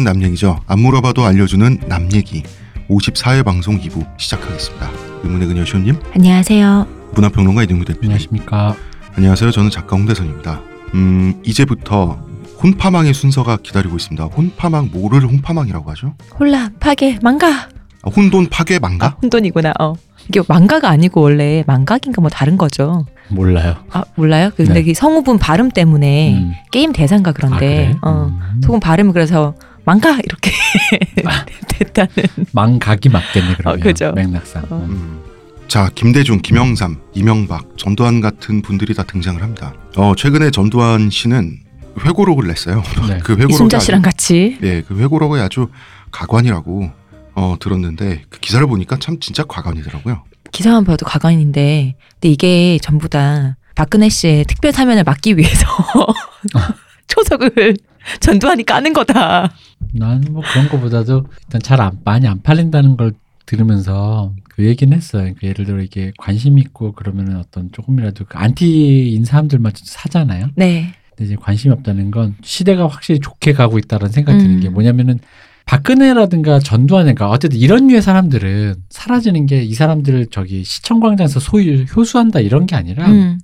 [0.00, 0.60] 교양은 남 얘기죠.
[0.66, 2.42] 안 물어봐도 알려주는 남 얘기.
[2.88, 4.90] 54회 방송 2부 시작하겠습니다.
[5.22, 6.86] 의문의 그녀 시호님, 안녕하세요.
[7.14, 8.10] 문화평론가 이등구 대표님.
[8.10, 8.74] 안녕하십니까.
[9.14, 9.50] 안녕하세요.
[9.50, 10.60] 저는 작가 홍대선입니다.
[10.94, 12.18] 음, 이제부터
[12.62, 14.24] 혼파망의 순서가 기다리고 있습니다.
[14.24, 16.14] 혼파망 뭐를 혼파망이라고 하죠?
[16.38, 17.68] 혼란, 파괴, 망가.
[18.02, 19.06] 아, 혼돈 파괴 망가?
[19.06, 19.74] 아, 혼돈이구나.
[19.78, 19.94] 어.
[20.28, 23.04] 이게 망가가 아니고 원래 망각인가 뭐 다른 거죠.
[23.28, 23.76] 몰라요.
[23.90, 24.50] 아 몰라요?
[24.56, 24.90] 근데 네.
[24.90, 26.52] 이 성우분 발음 때문에 음.
[26.70, 26.92] 게임
[27.30, 27.96] 아, 그런데 그래?
[28.02, 28.30] 어.
[28.30, 28.60] 음.
[28.62, 30.50] 소금 발음이 그래서 망가 이렇게
[31.68, 32.10] 됐다는.
[32.52, 33.80] 망각이 맞겠네 그러면.
[33.80, 34.12] 어, 그죠.
[34.12, 34.64] 맥락상.
[34.70, 34.76] 어.
[34.76, 34.90] 음.
[34.90, 35.20] 음.
[35.68, 39.72] 자, 김대중, 김영삼, 이명박, 전두환 같은 분들이 다 등장을 합니다.
[39.96, 41.58] 어, 최근에 전두환 씨는
[42.04, 42.82] 회고록을 냈어요.
[43.08, 43.18] 네.
[43.22, 44.58] 그 회고록이 이순자 아주- 씨랑 같이.
[44.62, 45.68] 예, 그 회고록이 아주
[46.10, 46.90] 가관이라고
[47.34, 50.24] 어, 들었는데 그 기사를 보니까 참 진짜 가관이더라고요.
[50.52, 55.64] 기사만 봐도 가관인데 근데 이게 전부 다 박근혜 씨의 특별 사면을 막기 위해서
[57.06, 57.76] 초석을
[58.18, 59.52] 전두환이 까는 거다.
[59.94, 63.12] 나는 뭐 그런 거보다도 일단 잘 안, 많이 안 팔린다는 걸
[63.46, 65.32] 들으면서 그 얘기는 했어요.
[65.38, 70.46] 그 예를 들어 이게 관심 있고 그러면은 어떤 조금이라도 그 안티인 사람들만 좀 사잖아요.
[70.54, 70.94] 네.
[71.10, 74.60] 근데 이제 관심이 없다는 건 시대가 확실히 좋게 가고 있다는 생각이 드는 음.
[74.60, 75.18] 게 뭐냐면은
[75.66, 82.66] 박근혜라든가 전두환인가 어쨌든 이런 류의 사람들은 사라지는 게 이 사람들을 저기 시청광장에서 소위 효수한다 이런
[82.66, 83.38] 게 아니라 음,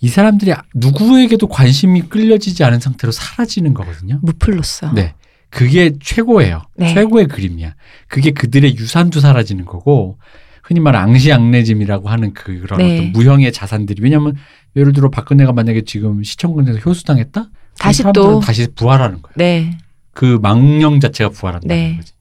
[0.00, 4.18] 이 사람들이 누구에게도 관심이 끌려지지 않은 상태로 사라지는 거거든요.
[4.22, 4.92] 무플로서.
[4.92, 5.14] 네.
[5.50, 6.62] 그게 최고예요.
[6.76, 6.92] 네.
[6.94, 7.74] 최고의 그림이야.
[8.08, 10.18] 그게 그들의 유산도 사라지는 거고
[10.62, 12.98] 흔히 말하는 앙시앙내짐이라고 하는 그 그런 네.
[12.98, 14.34] 어떤 무형의 자산들이 왜냐하면
[14.76, 17.48] 예를 들어 박근혜가 만약에 지금 시청광장에서 효수당했다?
[17.78, 19.34] 다시 사람들은 또- 다시 부활하는 거예요.
[19.36, 19.78] 네.
[20.12, 21.96] 그 망령 자체가 부활한다는 네.
[21.96, 22.12] 거지.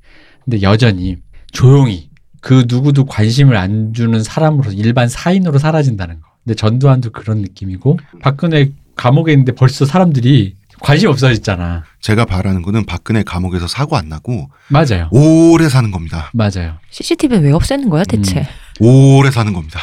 [0.45, 1.17] 근데 여전히
[1.52, 6.27] 조용히 그 누구도 관심을 안 주는 사람으로 일반 사인으로 사라진다는 거.
[6.45, 11.83] 근데 전두환도 그런 느낌이고 박근혜 감옥에 있는데 벌써 사람들이 관심 없어졌잖아.
[12.02, 15.10] 제가 바라는 거는 박근혜 감옥에서 사고 안 나고 맞아요.
[15.11, 16.30] 오래 사는 겁니다.
[16.33, 16.77] 맞아요.
[16.92, 18.42] CCTV 왜 없애는 거야 대체?
[18.82, 18.86] 음.
[18.86, 19.80] 오래 사는 겁니다.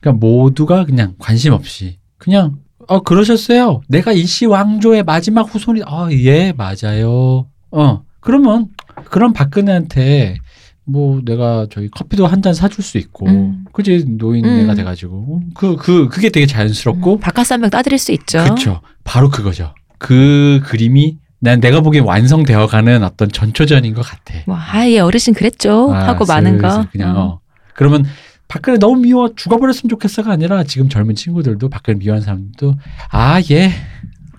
[0.00, 2.56] 그러니까 모두가 그냥 관심 없이 그냥
[2.88, 3.80] 어 그러셨어요.
[3.88, 7.48] 내가 일시 왕조의 마지막 후손이 아예 맞아요.
[7.72, 8.68] 어 그러면
[9.10, 10.36] 그런 박근혜한테
[10.84, 13.64] 뭐 내가 저희 커피도 한 잔 사줄 수 있고 음.
[13.72, 14.76] 그지 노인네가 음.
[14.76, 18.44] 돼가지고 그그 그, 게 되게 자연스럽고 바깥 삼명 따드릴 수 있죠.
[18.44, 18.80] 그렇죠.
[19.02, 19.74] 바로 그거죠.
[19.98, 24.34] 그 그림이 난 내가 보기엔 완성되어가는 어떤 전초전인 것 같아.
[24.46, 26.86] 뭐 아예 어르신 그랬죠 아, 하고 많은 거.
[26.90, 27.16] 그냥 음.
[27.16, 27.40] 어.
[27.74, 28.04] 그러면
[28.48, 32.76] 박근혜 너무 미워 죽어버렸으면 좋겠어가 아니라 지금 젊은 친구들도 박근혜 미워하는 사람들도
[33.10, 33.72] 아 예.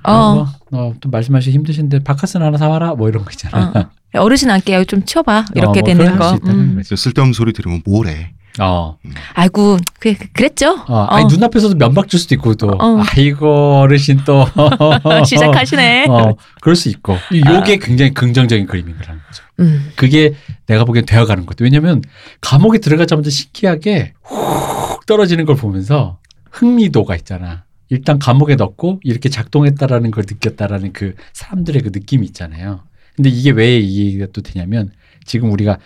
[0.03, 0.11] 어.
[0.11, 3.73] 어, 뭐, 어, 또 말씀하시기 힘드신데 바카스는 하나 사와라 뭐 이런 거 있잖아.
[3.75, 4.19] 어.
[4.19, 6.39] 어르신 안게 좀 치워봐 이렇게 어, 뭐 되는 거.
[6.45, 6.81] 음.
[6.83, 8.31] 쓸데없는 소리 들으면 뭐래.
[8.59, 8.97] 어,
[9.33, 10.79] 아이고 그 그랬죠.
[10.87, 11.27] 어, 아니 어.
[11.27, 13.03] 눈앞에서도 면박 줄 수도 있고 또 어.
[13.15, 14.45] 아이고 어르신 또
[15.25, 16.05] 시작하시네.
[16.09, 19.43] 어, 그럴 수 있고 이게 굉장히 긍정적인 그림인 거라는 거죠.
[19.59, 19.91] 음.
[19.95, 20.33] 그게
[20.65, 22.01] 내가 보기엔 되어가는 것도 왜냐면
[22.41, 26.19] 감옥에 들어가자마자 신기하게 훅 떨어지는 걸 보면서
[26.51, 27.65] 흥미도가 있잖아.
[27.89, 32.81] 일단 감옥에 넣고 이렇게 작동했다라는 걸 느꼈다라는 그 사람들의 그 느낌이 있잖아요.
[33.15, 34.91] 근데 이게 왜이 얘기가 또 되냐면
[35.25, 35.79] 지금 우리가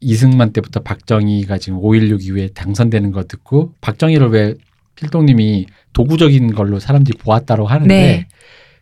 [0.00, 4.54] 이승만 때부터 박정희가 지금 5.16 이후에 당선되는 거 듣고 박정희를 왜
[4.94, 8.28] 필동님이 도구적인 걸로 사람들이 보았다고 하는데 네.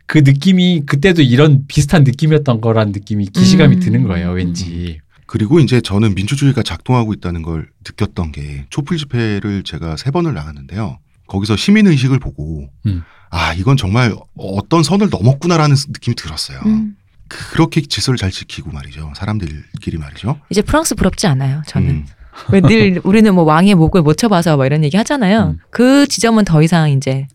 [0.06, 3.80] 그 느낌이 그때도 이런 비슷한 느낌이었던 거란 느낌이 기시감이 음.
[3.80, 5.00] 드는 거예요, 왠지.
[5.26, 10.98] 그리고 이제 저는 민주주의가 작동하고 있다는 걸 느꼈던 게 촛불 집회를 제가 세 번을 나갔는데요.
[11.26, 13.02] 거기서 시민 의식을 보고 음.
[13.30, 16.60] 아 이건 정말 어떤 선을 넘었구나라는 느낌이 들었어요.
[16.66, 16.96] 음.
[17.28, 19.12] 그렇게 질서를 잘 지키고 말이죠.
[19.16, 20.38] 사람들끼리 말이죠.
[20.50, 21.62] 이제 프랑스 부럽지 않아요.
[21.66, 22.06] 저는 음.
[22.50, 25.54] 왜늘 우리는 뭐 왕의 목을 못 쳐봐서 뭐 이런 얘기 하잖아요.
[25.54, 25.58] 음.
[25.70, 27.26] 그 지점은 더 이상 이제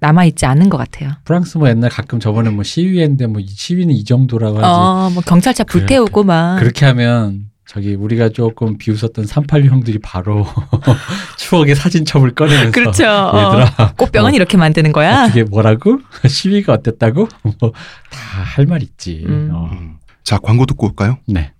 [0.00, 1.12] 남아 있지 않은 것 같아요.
[1.24, 4.66] 프랑스 뭐 옛날 가끔 저번에 뭐 시위했는데 뭐이 시위는 이 정도라고 하지.
[4.66, 6.58] 어, 뭐 경찰차 그래, 불태우고 막.
[6.58, 10.46] 그렇게 하면 저기 우리가 조금 비웃었던 386 형들이 바로
[11.38, 13.04] 추억의 사진첩을 꺼내면서 그렇죠.
[13.08, 13.38] 어.
[13.64, 15.24] 얘들아 꽃병은 어, 이렇게 만드는 거야.
[15.24, 17.72] 어떻게 뭐라고 시위가 어땠다고 뭐
[18.10, 19.24] 다 할 말 있지.
[19.26, 19.50] 음.
[19.52, 19.68] 어.
[19.72, 19.96] 음.
[20.22, 21.18] 자 광고 듣고 올까요?
[21.26, 21.52] 네.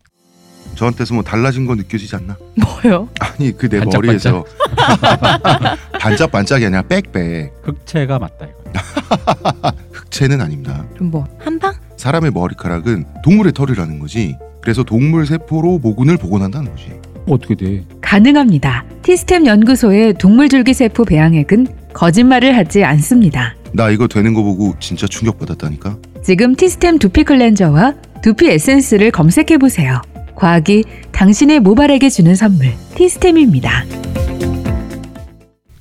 [0.76, 2.36] 저한테서 뭐 달라진 거 느껴지지 않나?
[2.56, 3.08] 뭐요?
[3.20, 3.80] 아니 그 내?
[3.80, 4.44] 머리에서
[6.00, 9.72] 반짝반짝이 아니라 빽빽 흑채가 맞다 이거.
[9.92, 10.84] 흑채는 아닙니다.
[10.94, 11.72] 그럼 뭐 한방?
[11.96, 14.36] 사람의 머리카락은 동물의 털이라는 거지.
[14.64, 16.90] 그래서 동물 세포로 모근을 복원한다는 거지.
[17.28, 17.84] 어떻게 돼?
[18.00, 18.86] 가능합니다.
[19.02, 23.54] 티스템 연구소의 동물 줄기세포 배양액은 거짓말을 하지 않습니다.
[23.74, 25.98] 나 이거 되는 거 보고 진짜 충격받았다니까.
[26.22, 30.00] 지금 티스템 두피 클렌저와 두피 에센스를 검색해 보세요.
[30.34, 33.84] 과학이 당신의 모발에게 주는 선물 티스템입니다.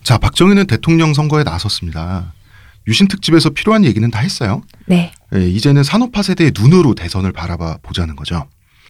[0.04, 2.34] 자, 박정희는 대통령 선거에 나섰습니다.
[2.90, 4.62] 유신 특집에서 필요한 얘기는 다 했어요.
[4.88, 5.14] 네.
[5.34, 8.46] 예, 이제는 산업화 세대의 눈으로 대선을 바라봐 보자는 거죠.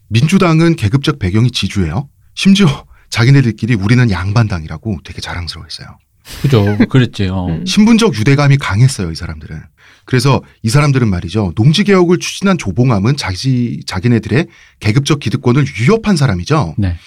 [0.10, 2.10] 민주당은 계급적 배경이 지주예요.
[2.36, 5.98] 심지어 자기네들끼리 우리는 양반당이라고 되게 자랑스러워했어요.
[6.42, 6.78] 그죠.
[6.90, 7.48] 그랬죠.
[7.48, 7.66] 음.
[7.66, 9.62] 신분적 유대감이 강했어요, 이 사람들은.
[10.06, 11.54] 그래서 이 사람들은 말이죠.
[11.56, 14.48] 농지 개혁을 추진한 조봉암은 자기 자기네들의
[14.80, 16.76] 계급적 기득권을 위협한 사람이죠.
[16.78, 16.98] 네.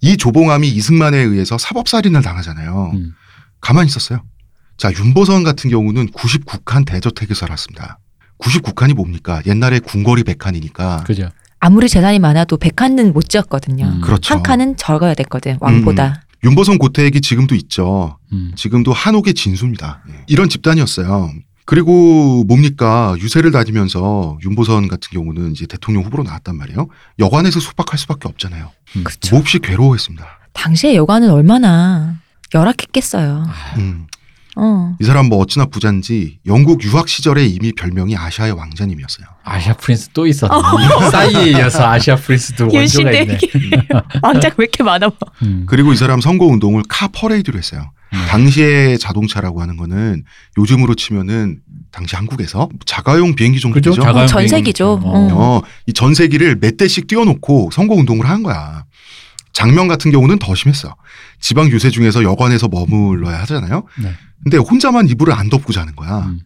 [0.00, 2.92] 이 조봉암이 이승만에 의해서 사법살인을 당하잖아요.
[2.94, 3.12] 음.
[3.60, 4.22] 가만히 있었어요.
[4.76, 7.98] 자, 윤보선 같은 경우는 99칸 대저택에 살았습니다.
[8.38, 9.40] 99칸이 뭡니까?
[9.46, 11.04] 옛날에 궁궐이 100칸이니까.
[11.04, 11.30] 그죠.
[11.64, 13.86] 아무리 재산이 많아도 백 칸은 못 지었거든요.
[13.86, 14.00] 음.
[14.02, 14.34] 그렇죠.
[14.34, 15.56] 한 칸은 적어야 됐거든.
[15.60, 16.20] 왕보다.
[16.44, 18.18] 윤보선 고택이 지금도 있죠.
[18.32, 18.52] 음.
[18.54, 20.02] 지금도 한옥의 진수입니다.
[20.10, 20.24] 예.
[20.26, 21.32] 이런 집단이었어요.
[21.64, 26.86] 그리고 뭡니까 유세를 다니면서 윤보선 같은 경우는 이제 대통령 후보로 나왔단 말이에요.
[27.18, 28.70] 여관에서 숙박할 수밖에 없잖아요.
[28.96, 29.04] 음.
[29.04, 29.34] 그쵸.
[29.34, 30.26] 몹시 괴로워했습니다.
[30.52, 32.16] 당시에 여관은 얼마나
[32.52, 33.46] 열악했겠어요.
[33.48, 34.06] 아, 음.
[34.56, 34.96] 어.
[35.00, 39.26] 이 사람 뭐 어찌나 부잔지 영국 유학 시절에 이미 별명이 아시아의 왕자님이었어요.
[39.42, 40.54] 아시아 프린스 또 있었네.
[41.10, 43.38] 싸이에 이어서 아시아 프린스도 원조가 있네.
[44.22, 45.10] 왕자가 왜 이렇게 많아?
[45.42, 45.64] 음.
[45.68, 47.90] 그리고 이 사람 선거 운동을 카 퍼레이드로 했어요.
[48.12, 48.26] 음.
[48.28, 50.24] 당시의 자동차라고 하는 거는
[50.56, 51.58] 요즘으로 치면은
[51.90, 53.90] 당시 한국에서 자가용 비행기 정도 그죠?
[53.90, 54.02] 되죠.
[54.02, 55.00] 자가용 전세기죠.
[55.00, 55.32] 비행기.
[55.32, 55.36] 어.
[55.36, 55.56] 어.
[55.58, 58.84] 어, 이 전세기를 몇 대씩 띄워놓고 선거 운동을 한 거야.
[59.52, 60.94] 장명 같은 경우는 더 심했어.
[61.40, 63.84] 지방 유세 중에서 여관에서 머물러야 하잖아요.
[64.02, 64.12] 네.
[64.44, 66.18] 근데 혼자만 이불을 안 덮고 자는 거야.
[66.26, 66.40] 음.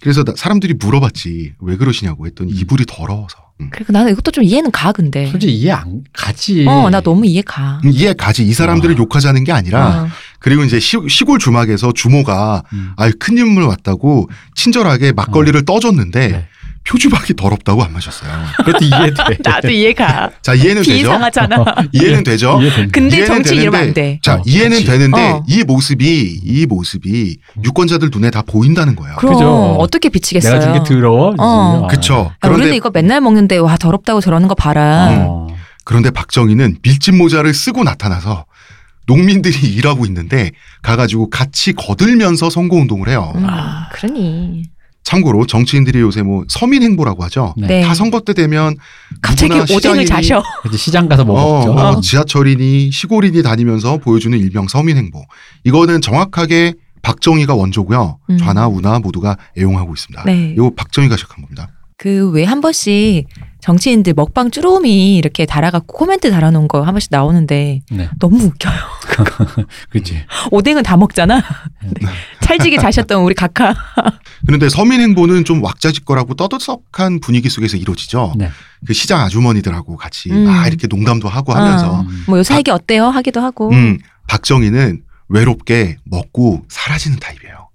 [0.00, 1.54] 그래서 나- 사람들이 물어봤지.
[1.60, 2.56] 왜 그러시냐고 했더니 음.
[2.56, 3.36] 이불이 더러워서.
[3.60, 3.68] 음.
[3.70, 5.26] 그리고 나는 이것도 좀 이해는 가 근데.
[5.30, 6.64] 솔직히 이해 안 가지.
[6.66, 7.80] 어, 나 너무 이해 가.
[7.84, 8.46] 음, 이해 가지.
[8.46, 8.98] 이 사람들을 아.
[8.98, 10.08] 욕하자는 게 아니라 어.
[10.38, 12.92] 그리고 이제 시, 시골 주막에서 주모가 음.
[12.96, 16.48] 아유 큰 인물 왔다고 친절하게 막걸리를 떠줬는데 네.
[16.84, 18.30] 표주박이 더럽다고 안 마셨어요.
[18.58, 19.38] 그것도 이해돼.
[19.44, 20.30] 나도 이해 가.
[20.42, 20.92] 자 이해는 되죠.
[20.92, 21.64] 비상하잖아.
[21.92, 22.58] 이해는 되죠.
[22.60, 22.90] 이해된다.
[22.92, 24.18] 근데 이해는 정치 이러면 되는데 안 돼.
[24.22, 24.84] 자 어, 이해는 그치.
[24.86, 25.44] 되는데 어.
[25.46, 29.16] 이 모습이 이 모습이 유권자들 눈에 다 보인다는 거예요.
[29.16, 29.76] 그럼 그죠.
[29.78, 30.58] 어떻게 비치겠어요?
[30.58, 31.34] 내가 준 게 더러워.
[31.38, 31.86] 어.
[31.88, 32.14] 그쵸.
[32.14, 35.08] 야, 우리는 그런데 이거 맨날 먹는데 와 더럽다고 저러는 거 봐라.
[35.28, 35.46] 어.
[35.84, 38.46] 그런데 박정희는 밀짚 모자를 쓰고 나타나서
[39.06, 40.50] 농민들이 일하고 있는데
[40.82, 43.32] 가가지고 같이 거들면서 선거 운동을 해요.
[43.36, 43.88] 음, 아.
[43.92, 44.62] 그러니
[45.02, 47.54] 참고로 정치인들이 요새 뭐 서민 행보라고 하죠.
[47.56, 47.66] 네.
[47.66, 47.82] 네.
[47.82, 48.76] 다 선거 때 되면
[49.22, 50.42] 갑자기 오뎅을 자셔.
[50.76, 52.00] 시장 가서 뭐 어, 어.
[52.00, 55.22] 지하철이니 시골이니 다니면서 보여주는 일명 서민 행보.
[55.64, 58.18] 이거는 정확하게 박정희가 원조고요.
[58.28, 58.38] 음.
[58.38, 60.22] 좌나 우나 모두가 애용하고 있습니다.
[60.24, 60.52] 네.
[60.54, 61.68] 이거 박정희가 시작한 겁니다.
[61.96, 63.26] 그 왜 한 번씩
[63.60, 68.08] 정치인들 먹방 쭈루미 이렇게 달아갖고 코멘트 달아놓은 거 한 번씩 나오는데 네.
[68.18, 68.74] 너무 웃겨요.
[69.90, 70.22] 그치.
[70.50, 71.36] 오뎅은 다 먹잖아.
[71.82, 72.06] 네.
[72.40, 73.74] 찰지게 자셨던 우리 각하.
[74.46, 78.32] 그런데 서민 행보는 좀 왁자지껄하고 떠들썩한 분위기 속에서 이루어지죠.
[78.36, 78.50] 네.
[78.86, 80.44] 그 시장 아주머니들하고 같이 음.
[80.46, 82.24] 막 이렇게 농담도 하고 하면서 음.
[82.26, 83.06] 뭐 요새 얘기 어때요?
[83.08, 83.70] 하기도 하고.
[83.70, 83.98] 음,
[84.28, 87.68] 박정희는 외롭게 먹고 사라지는 타입이에요.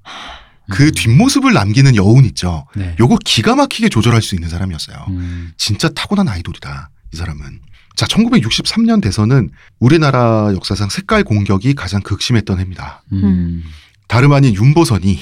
[0.71, 0.91] 그 음.
[0.91, 2.65] 뒷모습을 남기는 여운 있죠.
[2.75, 2.95] 네.
[2.99, 5.05] 요거 기가 막히게 조절할 수 있는 사람이었어요.
[5.09, 5.51] 음.
[5.57, 6.89] 진짜 타고난 아이돌이다.
[7.13, 7.59] 이 사람은.
[7.95, 13.03] 자, 1963년 대선은 우리나라 역사상 색깔 공격이 가장 극심했던 해입니다.
[13.13, 13.63] 음.
[14.07, 15.19] 다름 아닌 윤보선이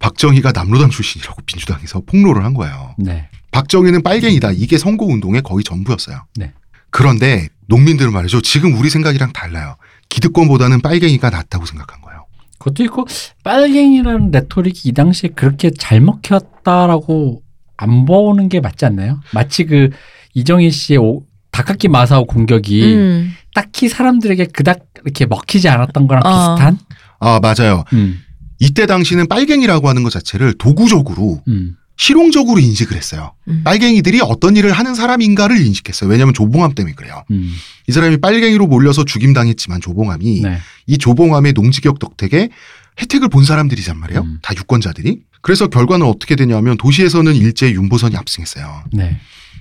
[0.00, 2.94] 박정희가 남로당 출신이라고 민주당에서 폭로를 한 거예요.
[2.98, 3.28] 네.
[3.52, 4.52] 박정희는 빨갱이다.
[4.52, 6.24] 이게 선거 운동의 거의 전부였어요.
[6.36, 6.52] 네.
[6.90, 8.40] 그런데 농민들은 말이죠.
[8.40, 9.76] 지금 우리 생각이랑 달라요.
[10.08, 12.09] 기득권보다는 빨갱이가 낫다고 생각한 거예요.
[12.60, 13.06] 그것도 있고
[13.42, 17.42] 빨갱이라는 레토릭이 이 당시에 그렇게 잘 먹혔다라고
[17.76, 19.20] 안 보는 게 맞지 않나요?
[19.32, 19.90] 마치 그
[20.34, 23.32] 이정희 씨의 오, 닭깎기 마사오 공격이 음.
[23.54, 26.54] 딱히 사람들에게 그닥 이렇게 먹히지 않았던 거랑 어.
[26.54, 26.78] 비슷한.
[27.18, 27.84] 아, 맞아요.
[27.94, 28.18] 음,
[28.58, 33.34] 이때 당시는 빨갱이라고 하는 것 자체를 도구적으로 음, 실용적으로 인식을 했어요.
[33.46, 33.60] 음.
[33.62, 36.08] 빨갱이들이 어떤 일을 하는 사람인가를 인식했어요.
[36.08, 37.24] 왜냐하면 조봉암 때문에 그래요.
[37.30, 37.52] 음.
[37.88, 40.60] 이 사람이 빨갱이로 몰려서 죽임당했지만 조봉암이 네.
[40.86, 42.48] 이 조봉암의 농지격 덕택에
[43.02, 44.22] 혜택을 본 사람들이란 말이에요.
[44.22, 44.38] 음.
[44.40, 45.20] 다 유권자들이.
[45.42, 48.84] 그래서 결과는 어떻게 되냐면 도시에서는 일제 윤보선이 압승했어요.
[48.94, 49.20] 네.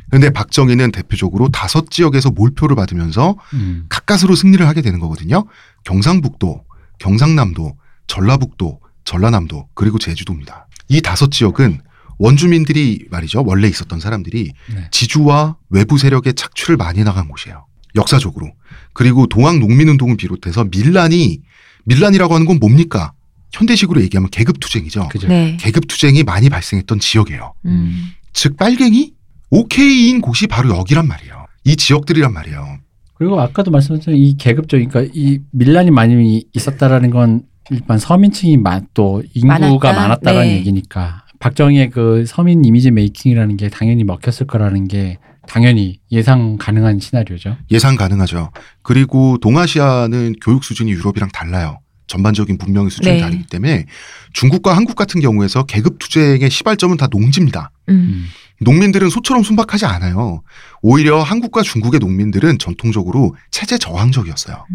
[0.10, 3.86] 근데 박정희는 대표적으로 다섯 지역에서 몰표를 받으면서 음.
[3.90, 5.44] 가까스로 승리를 하게 되는 거거든요.
[5.84, 6.64] 경상북도,
[7.00, 7.76] 경상남도,
[8.08, 10.68] 전라북도, 전라남도, 그리고 제주도입니다.
[10.88, 11.82] 이 다섯 지역은
[12.20, 13.44] 원주민들이 말이죠.
[13.46, 14.88] 원래 있었던 사람들이 네.
[14.92, 17.66] 지주와 외부 세력의 착취를 많이 나간 곳이에요.
[17.96, 18.52] 역사적으로.
[18.94, 21.42] 그리고 동학 농민운동을 비롯해서 밀란이
[21.86, 23.14] 밀란이라고 하는 건 뭡니까?
[23.52, 25.08] 현대식으로 얘기하면 계급 투쟁이죠.
[25.10, 25.28] 그죠.
[25.28, 25.58] 네.
[25.60, 27.54] 계급 투쟁이 많이 발생했던 지역이에요.
[27.66, 28.12] 음.
[28.34, 29.14] 즉 빨갱이
[29.50, 31.46] 오케이인 곳이 바로 여기란 말이에요.
[31.64, 32.80] 이 지역들이란 말이에요.
[33.16, 39.24] 그리고 아까도 말씀하신 이 계급적, 그러니까 이 밀란이 많이 있었다라는 건 일반 서민층이 많, 또
[39.34, 39.94] 인구가 많았다?
[39.94, 40.58] 많았다라는 네.
[40.58, 45.18] 얘기니까 박정희의 그 서민 이미지 메이킹이라는 게 당연히 먹혔을 거라는 게
[45.48, 47.58] 당연히 예상 가능한 시나리오죠.
[47.72, 48.52] 예상 가능하죠.
[48.84, 51.80] 그리고 동아시아는 교육 수준이 유럽이랑 달라요.
[52.08, 53.22] 전반적인 문명의 수준이 네.
[53.22, 53.86] 다르기 때문에
[54.34, 57.72] 중국과 한국 같은 경우에서 계급 투쟁의 시발점은 다 농지입니다.
[57.90, 57.94] 음.
[57.94, 58.26] 음.
[58.62, 60.42] 농민들은 소처럼 순박하지 않아요.
[60.82, 64.66] 오히려 한국과 중국의 농민들은 전통적으로 체제 저항적이었어요.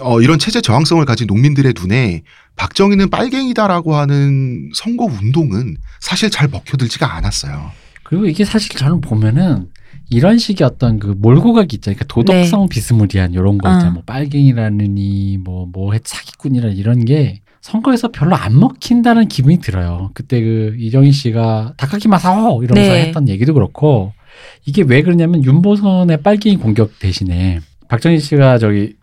[0.00, 2.22] 어, 이런 체제 저항성을 가진 농민들의 눈에
[2.56, 7.70] 박정희는 빨갱이다라고 하는 선거 운동은 사실 잘 먹혀들지가 않았어요.
[8.02, 9.68] 그리고 이게 사실 저는 보면은
[10.10, 11.96] 이런 식의 어떤 그 몰고 가기 있잖아요.
[11.96, 13.90] 그러니까 도덕성 비스무리한 이런 거 있잖아요.
[13.90, 13.92] 어.
[13.92, 20.10] 뭐 빨갱이라느니 뭐뭐 사기꾼이라 이런 게 선거에서 별로 안 먹힌다는 기분이 들어요.
[20.12, 23.06] 그때 그 이정희 씨가 다카키 마사오 이러면서 네.
[23.06, 24.12] 했던 얘기도 그렇고
[24.66, 28.96] 이게 왜 그러냐면 윤보선의 빨갱이 공격 대신에 박정희 씨가 저기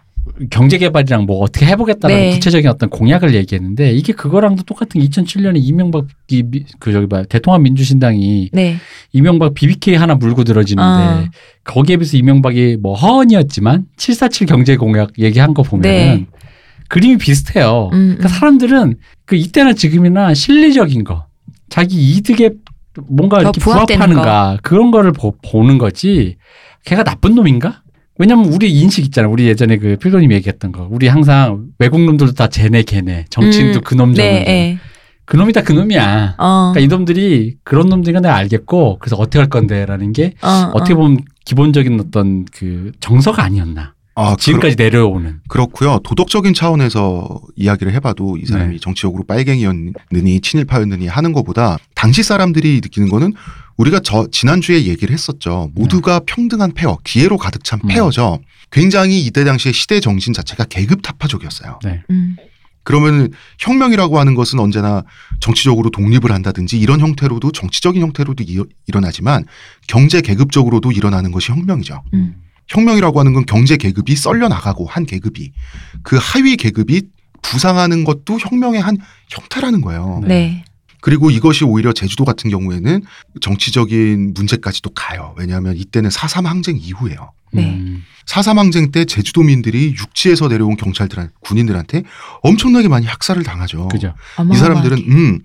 [0.49, 2.29] 경제 개발이랑 뭐 어떻게 해보겠다는 네.
[2.31, 7.61] 구체적인 어떤 공약을 얘기했는데 이게 그거랑도 똑같은 2007년에 이명박 이 미- 그 저기 봐 대통합
[7.61, 8.77] 민주신당이 네.
[9.13, 11.25] 이명박 BBK 하나 물고 들어지는데 아.
[11.63, 16.27] 거기에 비해서 이명박이 뭐 허언이었지만 747 경제 공약 얘기한 거 보면은 네.
[16.87, 17.89] 그림이 비슷해요.
[17.93, 18.29] 음, 그러니까 음.
[18.29, 21.25] 사람들은 그 이때나 지금이나 실리적인 거,
[21.69, 22.51] 자기 이득에
[23.07, 26.35] 뭔가 더 이렇게 부합하는가 그런 거를 보, 보는 거지.
[26.83, 27.80] 걔가 나쁜 놈인가?
[28.21, 29.27] 왜냐면 우리 인식 있잖아.
[29.27, 30.87] 우리 예전에 그 필도님 얘기했던 거.
[30.91, 33.25] 우리 항상 외국 놈들도 다 쟤네 걔네.
[33.31, 34.13] 정치인도 음, 그놈 저놈.
[34.13, 34.43] 네.
[34.43, 34.79] 네.
[35.25, 36.35] 그놈이 다 그놈이야.
[36.37, 36.71] 어.
[36.71, 40.97] 그러니까 이놈들이 그런 놈들인 건 내가 알겠고 그래서 어떻게 할 건데라는 게 어, 어떻게 어.
[40.97, 43.95] 보면 기본적인 어떤 그 정서가 아니었나.
[44.13, 45.39] 아, 지금까지 내려오는.
[45.47, 45.99] 그렇, 그렇고요.
[46.03, 48.79] 도덕적인 차원에서 이야기를 해봐도 이 사람이 네.
[48.79, 53.33] 정치적으로 빨갱이였느니 친일파였느니 하는 것보다 당시 사람들이 느끼는 거는
[53.77, 55.69] 우리가 저 지난주에 얘기를 했었죠.
[55.75, 57.89] 모두가 평등한 페어, 기회로 가득 찬 음.
[57.89, 58.39] 페어죠.
[58.71, 61.77] 굉장히 이때 당시의 시대 정신 자체가 계급 타파적이었어요.
[61.83, 62.01] 네.
[62.09, 62.37] 음.
[62.83, 63.29] 그러면
[63.59, 65.03] 혁명이라고 하는 것은 언제나
[65.41, 69.45] 정치적으로 독립을 한다든지 이런 형태로도 정치적인 형태로도 이- 일어나지만
[69.87, 72.01] 경제 계급적으로도 일어나는 것이 혁명이죠.
[72.15, 72.33] 음.
[72.67, 75.51] 혁명이라고 하는 건 경제 계급이 썰려 나가고 한 계급이
[76.01, 77.03] 그 하위 계급이
[77.43, 78.97] 부상하는 것도 혁명의 한
[79.29, 80.21] 형태라는 거예요.
[80.25, 80.63] 네.
[81.01, 81.11] 네.
[81.11, 83.01] 그리고 이것이 오히려 제주도 같은 경우에는
[83.41, 85.33] 정치적인 문제까지도 가요.
[85.37, 87.33] 왜냐하면 이때는 4.3 항쟁 이후예요.
[87.51, 87.69] 네.
[87.69, 88.03] 음.
[88.25, 92.03] 4.3 항쟁 때 제주도민들이 육지에서 내려온 경찰들, 군인들한테
[92.43, 93.87] 엄청나게 많이 학살을 당하죠.
[93.89, 94.13] 그죠.
[94.53, 95.39] 이 사람들은 음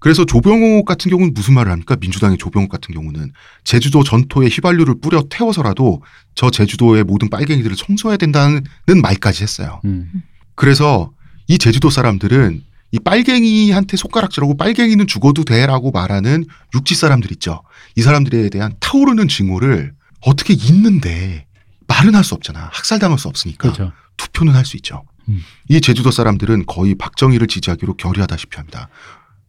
[0.00, 1.96] 그래서 조병옥 같은 경우는 무슨 말을 합니까?
[2.00, 3.32] 민주당의 조병옥 같은 경우는
[3.64, 6.02] 제주도 전토에 휘발유를 뿌려 태워서라도
[6.34, 8.62] 저 제주도의 모든 빨갱이들을 청소해야 된다는
[9.02, 9.80] 말까지 했어요.
[9.84, 10.10] 음.
[10.54, 11.12] 그래서
[11.48, 16.44] 이 제주도 사람들은 이 빨갱이한테 손가락질하고 빨갱이는 죽어도 돼라고 말하는
[16.74, 17.62] 육지 사람들 있죠.
[17.96, 21.46] 이 사람들에 대한 타오르는 증오를 어떻게 잊는데
[21.86, 22.68] 말은 할 수 없잖아.
[22.72, 23.72] 학살당할 수 없으니까.
[23.72, 23.92] 그렇죠.
[24.16, 25.04] 투표는 할 수 있죠.
[25.28, 25.42] 음.
[25.68, 28.88] 이 제주도 사람들은 거의 박정희를 지지하기로 결의하다시피 합니다.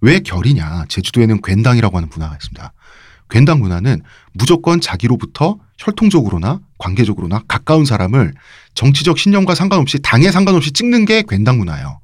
[0.02, 0.86] 왜 결이냐?
[0.90, 2.74] 제주도에는 괜당이라고 하는 문화가 있습니다.
[3.30, 4.02] 괜당 문화는
[4.34, 8.34] 무조건 자기로부터 혈통적으로나 관계적으로나 가까운 사람을
[8.74, 12.01] 정치적 신념과 상관없이 당에 상관없이 찍는 게 괜당 문화예요.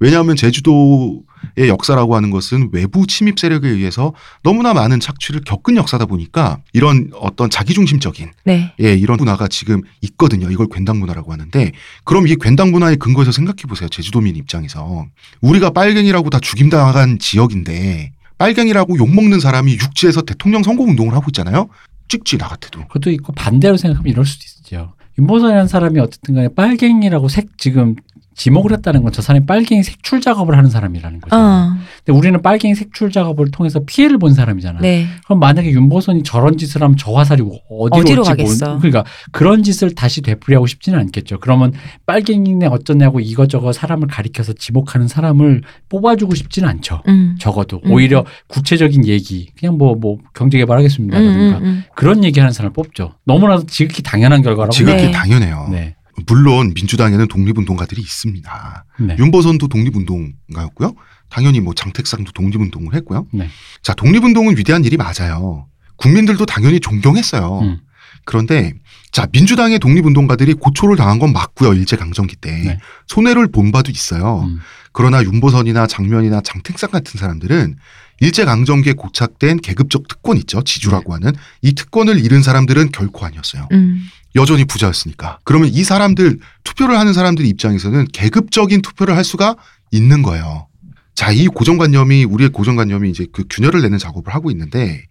[0.00, 4.12] 왜냐하면 제주도의 역사라고 하는 것은 외부 침입 세력에 의해서
[4.42, 8.74] 너무나 많은 착취를 겪은 역사다 보니까 이런 어떤 자기중심적인 네.
[8.80, 10.50] 예, 이런 문화가 지금 있거든요.
[10.50, 11.72] 이걸 괜당 문화라고 하는데
[12.04, 13.88] 그럼 이 괜당 문화의 근거에서 생각해 보세요.
[13.88, 15.06] 제주도민 입장에서
[15.40, 21.68] 우리가 빨갱이라고 다 죽임당한 지역인데 빨갱이라고 욕먹는 사람이 육지에서 대통령 선거 운동을 하고 있잖아요.
[22.08, 22.82] 찍지 나 같아도.
[22.86, 24.94] 그것도 있고 반대로 생각하면 이럴 수도 있죠.
[25.18, 27.96] 윤보선이라는 사람이 어쨌든 간에 빨갱이라고 색 지금
[28.38, 31.34] 지목을 했다는 건 저 사람이 빨갱이 색출 작업을 하는 사람이라는 거죠.
[31.34, 31.72] 어.
[32.04, 34.80] 근데 우리는 빨갱이 색출 작업을 통해서 피해를 본 사람이잖아.
[34.80, 35.06] 네.
[35.24, 37.58] 그럼 만약에 윤보선이 저런 짓을 하면 저 화살이 어디로,
[37.90, 38.66] 어디로 올지 가겠어.
[38.68, 41.40] 모르- 그러니까 그런 짓을 다시 되풀이하고 싶지는 않겠죠.
[41.40, 41.72] 그러면
[42.06, 47.02] 빨갱이네 어쩌냐고 이것저것 사람을 가리켜서 지목하는 사람을 뽑아주고 싶지는 않죠.
[47.08, 47.34] 음.
[47.40, 47.90] 적어도 음.
[47.90, 51.18] 오히려 구체적인 얘기 그냥 뭐뭐 경제 개발하겠습니다.
[51.18, 51.84] 음, 라든가 음, 음.
[51.96, 53.14] 그런 얘기하는 사람을 뽑죠.
[53.24, 54.70] 너무나도 지극히 당연한 결과라고.
[54.72, 55.10] 지극히 네.
[55.10, 55.68] 당연해요.
[55.72, 55.94] 네.
[56.26, 58.84] 물론 민주당에는 독립운동가들이 있습니다.
[59.00, 59.16] 네.
[59.18, 60.94] 윤보선도 독립운동가였고요.
[61.28, 63.26] 당연히 뭐 장택상도 독립운동을 했고요.
[63.32, 63.48] 네.
[63.82, 65.66] 자, 독립운동은 위대한 일이 맞아요.
[65.96, 67.60] 국민들도 당연히 존경했어요.
[67.60, 67.78] 음.
[68.24, 68.74] 그런데
[69.10, 72.78] 자 민주당의 독립운동가들이 고초를 당한 건 맞고요 일제 강점기 때 네.
[73.06, 74.42] 손해를 본 바도 있어요.
[74.42, 74.60] 음.
[74.92, 77.76] 그러나 윤보선이나 장면이나 장택상 같은 사람들은
[78.20, 81.32] 일제 강점기에 고착된 계급적 특권 있죠 지주라고 하는
[81.62, 83.68] 이 특권을 잃은 사람들은 결코 아니었어요.
[83.72, 84.02] 음.
[84.34, 85.38] 여전히 부자였으니까.
[85.44, 89.56] 그러면 이 사람들 투표를 하는 사람들 입장에서는 계급적인 투표를 할 수가
[89.90, 90.68] 있는 거예요.
[91.14, 95.02] 자, 이 고정관념이 우리의 고정관념이 이제 그 균열을 내는 작업을 하고 있는데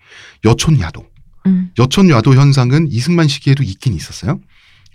[0.46, 1.06] 여촌야도,
[1.48, 1.72] 음.
[1.78, 4.40] 여촌야도 현상은 이승만 시기에도 있긴 있었어요.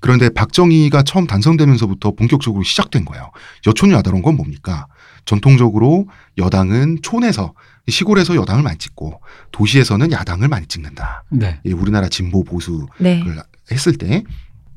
[0.00, 3.31] 그런데 박정희가 처음 단성되면서부터 본격적으로 시작된 거예요.
[3.67, 4.87] 여촌야도란 건 뭡니까?
[5.25, 7.55] 전통적으로 여당은 촌에서
[7.88, 9.21] 시골에서 여당을 많이 찍고
[9.52, 11.25] 도시에서는 야당을 많이 찍는다.
[11.31, 11.61] 네.
[11.64, 13.23] 이 우리나라 진보 보수 네.
[13.66, 14.25] 그 했을 때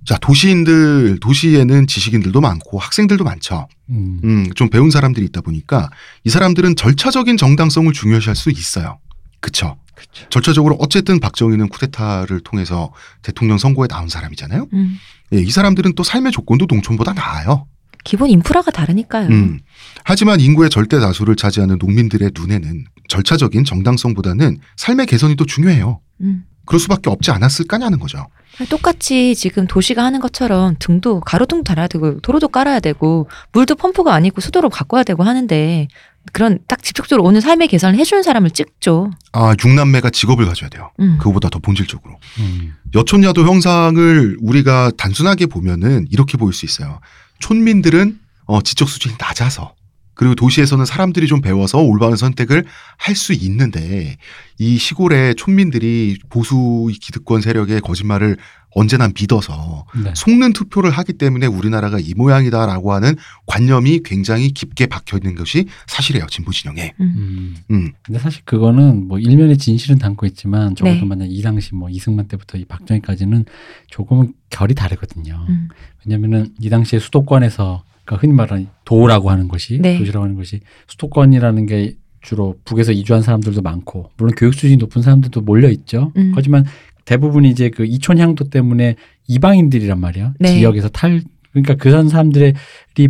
[0.06, 3.68] 자, 도시인들, 도시에는 지식인들도 많고 학생들도 많죠.
[3.90, 4.20] 음.
[4.24, 5.90] 음, 좀 배운 사람들이 있다 보니까
[6.24, 9.00] 이 사람들은 절차적인 정당성을 중요시할 수 있어요.
[9.40, 9.78] 그쵸?
[9.96, 10.30] 그렇죠.
[10.30, 14.68] 절차적으로 어쨌든 박정희는 쿠데타를 통해서 대통령 선거에 나온 사람이잖아요.
[14.74, 14.98] 음.
[15.34, 17.68] 예, 이 사람들은 또 삶의 조건도 농촌보다 나아요.
[18.04, 19.30] 기본 인프라가 다르니까요.
[19.30, 19.60] 음.
[20.04, 26.02] 하지만 인구의 절대 다수를 차지하는 농민들의 눈에는 절차적인 정당성보다는 삶의 개선이 더 중요해요.
[26.22, 26.44] 음.
[26.66, 28.26] 그럴 수밖에 없지 않았을까냐는 거죠.
[28.70, 34.40] 똑같이 지금 도시가 하는 것처럼 등도 가로등도 달아야 되고 도로도 깔아야 되고 물도 펌프가 아니고
[34.42, 35.88] 수도로 바꿔야 되고 하는데
[36.32, 39.12] 그런 딱 직접적으로 오는 삶의 개선을 해주는 사람을 찍죠.
[39.34, 40.92] 아, 육남매가 직업을 가져야 돼요.
[41.00, 41.18] 음.
[41.20, 42.18] 그거보다 더 본질적으로.
[42.40, 42.74] 음.
[42.96, 47.00] 여촌야도 형상을 우리가 단순하게 보면은 이렇게 보일 수 있어요.
[47.40, 49.74] 촌민들은 어, 지적 수준이 낮아서
[50.16, 52.66] 그리고 도시에서는 사람들이 좀 배워서 올바른 선택을
[52.98, 54.18] 할 수 있는데
[54.58, 58.38] 이 시골의 촌민들이 보수 기득권 세력의 거짓말을
[58.78, 60.12] 언제나 믿어서 네.
[60.14, 66.26] 속는 투표를 하기 때문에 우리나라가 이 모양이다라고 하는 관념이 굉장히 깊게 박혀 있는 것이 사실이에요
[66.28, 66.94] 진보 진영에.
[67.00, 67.14] 음.
[67.18, 67.56] 음.
[67.72, 71.06] 음, 근데 사실 그거는 뭐 일면의 진실은 담고 있지만 적어도 네.
[71.06, 73.46] 만약 이 당시 뭐 이승만 때부터 이 박정희까지는
[73.88, 75.46] 조금은 결이 다르거든요.
[75.48, 75.70] 음.
[76.06, 79.98] 왜냐면은 이 당시에 수도권에서 그러니까 흔히 말하는 도라고 하는 것이 네.
[79.98, 85.42] 도시라고 하는 것이 수도권이라는 게 주로 북에서 이주한 사람들도 많고 물론 교육 수준이 높은 사람들도
[85.42, 86.12] 몰려 있죠.
[86.18, 86.32] 음.
[86.36, 86.66] 하지만
[87.06, 88.96] 대부분이 이제 그 이촌 향도 때문에
[89.28, 90.34] 이방인들이란 말이야.
[90.40, 90.50] 네.
[90.50, 91.22] 지역에서 탈
[91.52, 92.54] 그러니까 그런 사람들이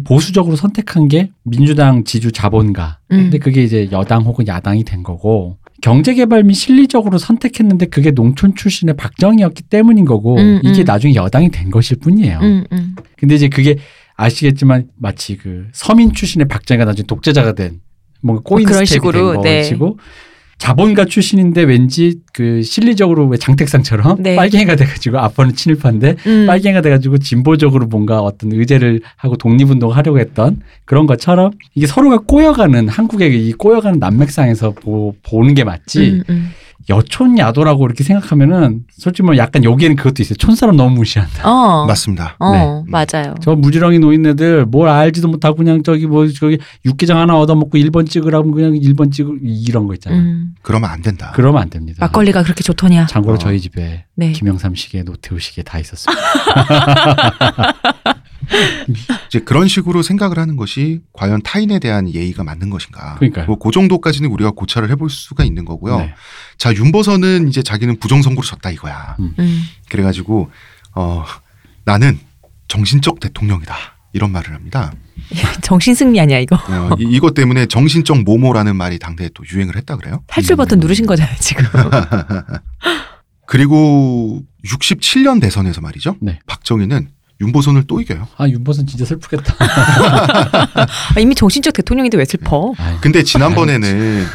[0.03, 2.99] 보수적으로 선택한 게 민주당 지주 자본가.
[3.11, 3.17] 음.
[3.17, 8.97] 근데 그게 이제 여당 혹은 야당이 된 거고 경제개발 및 실리적으로 선택했는데 그게 농촌 출신의
[8.97, 10.85] 박정희였기 때문인 거고 음, 이게 음.
[10.85, 12.39] 나중에 여당이 된 것일 뿐이에요.
[12.39, 12.95] 음, 음.
[13.17, 13.77] 근데 이제 그게
[14.15, 17.81] 아시겠지만 마치 그 서민 출신의 박정희가 나중에 독재자가 된
[18.21, 19.57] 뭔가 꼬인 그런 스텝이 식으로, 된 네.
[19.61, 19.99] 것이고
[20.57, 24.35] 자본가 출신인데 왠지 그 실리적으로 왜 장택상처럼 네.
[24.35, 26.45] 빨갱이가 돼가지고 아빠는 친일파인데 음.
[26.47, 32.87] 빨갱이가 돼가지고 진보적으로 뭔가 어떤 의제를 하고 독립운동을 하려고 했던 그런 것처럼 이게 서로가 꼬여가는
[32.87, 36.51] 한국의 이 꼬여가는 난맥상에서 보, 보는 게 맞지 음, 음.
[36.89, 41.49] 여촌 야도라고 이렇게 생각하면은 솔직히 뭐 약간 여기에는 그것도 있어요 촌사람 너무 무시한다.
[41.49, 41.85] 어.
[41.85, 42.35] 맞습니다.
[42.39, 42.83] 어, 네.
[42.87, 43.35] 맞아요.
[43.41, 48.51] 저 무지렁이 노인네들 뭘 알지도 못하고 그냥 저기 뭐 저기 육개장 하나 얻어먹고 1번 찍으라면
[48.51, 50.21] 그냥 1번 찍을 이런 거 있잖아요.
[50.21, 50.55] 음.
[50.61, 51.31] 그러면 안 된다.
[51.35, 51.97] 그러면 안 됩니다.
[52.01, 53.07] 막걸리가 그렇게 좋더냐?
[53.07, 53.37] 참고로 어.
[53.37, 54.31] 저희 집에 네.
[54.31, 56.15] 김영삼 시계, 노태우 시계 다 있었어요.
[59.27, 63.15] 이제 그런 식으로 생각을 하는 것이 과연 타인에 대한 예의가 맞는 것인가.
[63.15, 63.45] 그러니까요.
[63.45, 65.97] 뭐, 그 정도까지는 우리가 고찰을 해볼 수가 있는 거고요.
[65.97, 66.13] 네.
[66.57, 69.15] 자, 윤보선은 이제 자기는 부정 선거로 졌다 이거야.
[69.19, 69.63] 음.
[69.89, 70.49] 그래가지고,
[70.95, 71.25] 어,
[71.85, 72.19] 나는
[72.67, 73.75] 정신적 대통령이다.
[74.13, 74.93] 이런 말을 합니다.
[75.61, 76.55] 정신 승리 아니야 이거.
[76.55, 80.23] 어, 이, 이것 때문에 정신적 모모라는 말이 당대에 또 유행을 했다 그래요.
[80.27, 81.65] 탈출 버튼 누르신 거잖아요 지금.
[83.45, 86.15] 그리고 67년 대선에서 말이죠.
[86.21, 86.39] 네.
[86.47, 87.09] 박정희는
[87.41, 88.27] 윤보선을 또 이겨요.
[88.37, 89.55] 아 윤보선 진짜 슬프겠다.
[91.15, 92.73] 아, 이미 정신적 대통령인데 왜 슬퍼?
[92.77, 94.25] 아유, 근데 지난번에는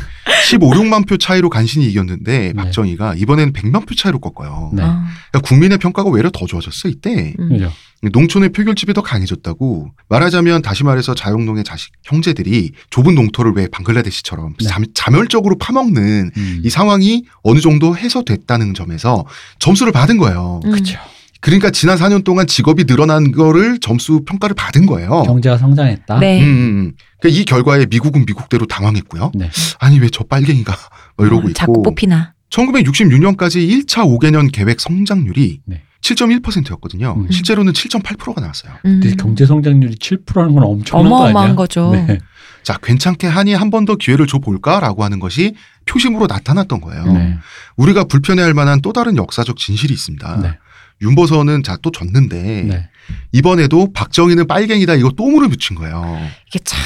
[0.49, 2.53] 15, 6만 표 차이로 간신히 이겼는데 네.
[2.53, 4.71] 박정희가 이번에는 100만 표 차이로 꺾어요.
[4.75, 4.83] 네.
[4.83, 7.35] 아, 그러니까 국민의 평가가 오히려 더 좋아졌어 이때.
[7.39, 7.69] 음.
[8.03, 14.69] 농촌의 표결집이 더 강해졌다고 말하자면 다시 말해서 자영농의 자식 형제들이 좁은 농토를 왜 방글라데시처럼 네.
[14.69, 16.61] 잠, 자멸적으로 파먹는 음.
[16.65, 19.27] 이 상황이 어느 정도 해소됐다는 점에서
[19.59, 20.61] 점수를 받은 거예요.
[20.65, 20.71] 음.
[20.71, 20.99] 그렇죠.
[21.40, 25.22] 그러니까 지난 4년 동안 직업이 늘어난 거를 점수 평가를 받은 거예요.
[25.22, 26.18] 경제가 성장했다.
[26.18, 26.40] 네.
[26.42, 26.92] 음, 음, 음.
[27.20, 29.33] 그러니까 이 결과에 미국은 미국대로 당황했고요.
[29.35, 29.50] 네.
[29.79, 30.76] 아니 왜 저 빨갱이가
[31.16, 32.35] 뭐 이러고 어, 자꾸 있고 뽑히나.
[32.50, 35.83] 1966년까지 1차 5개년 계획 성장률이 네.
[36.03, 37.14] 7.1%였거든요.
[37.18, 37.31] 음.
[37.31, 38.72] 실제로는 7.8%가 나왔어요.
[38.87, 39.00] 음.
[39.00, 41.55] 근데 경제 성장률이 7%라는 건 엄청난 거 어마어마한 아니야?
[41.57, 41.90] 거죠.
[41.94, 42.18] 네.
[42.62, 45.55] 자, 괜찮게 하니 한 번 더 기회를 줘 볼까라고 하는 것이
[45.87, 47.05] 표심으로 나타났던 거예요.
[47.12, 47.38] 네.
[47.76, 50.40] 우리가 불편해할 만한 또 다른 역사적 진실이 있습니다.
[50.42, 50.59] 네.
[51.03, 52.89] 윤보선은 자 또 졌는데 네.
[53.33, 56.19] 이번에도 박정희는 빨갱이다 이거 또 물을 붙인 거예요.
[56.49, 56.79] 이게 참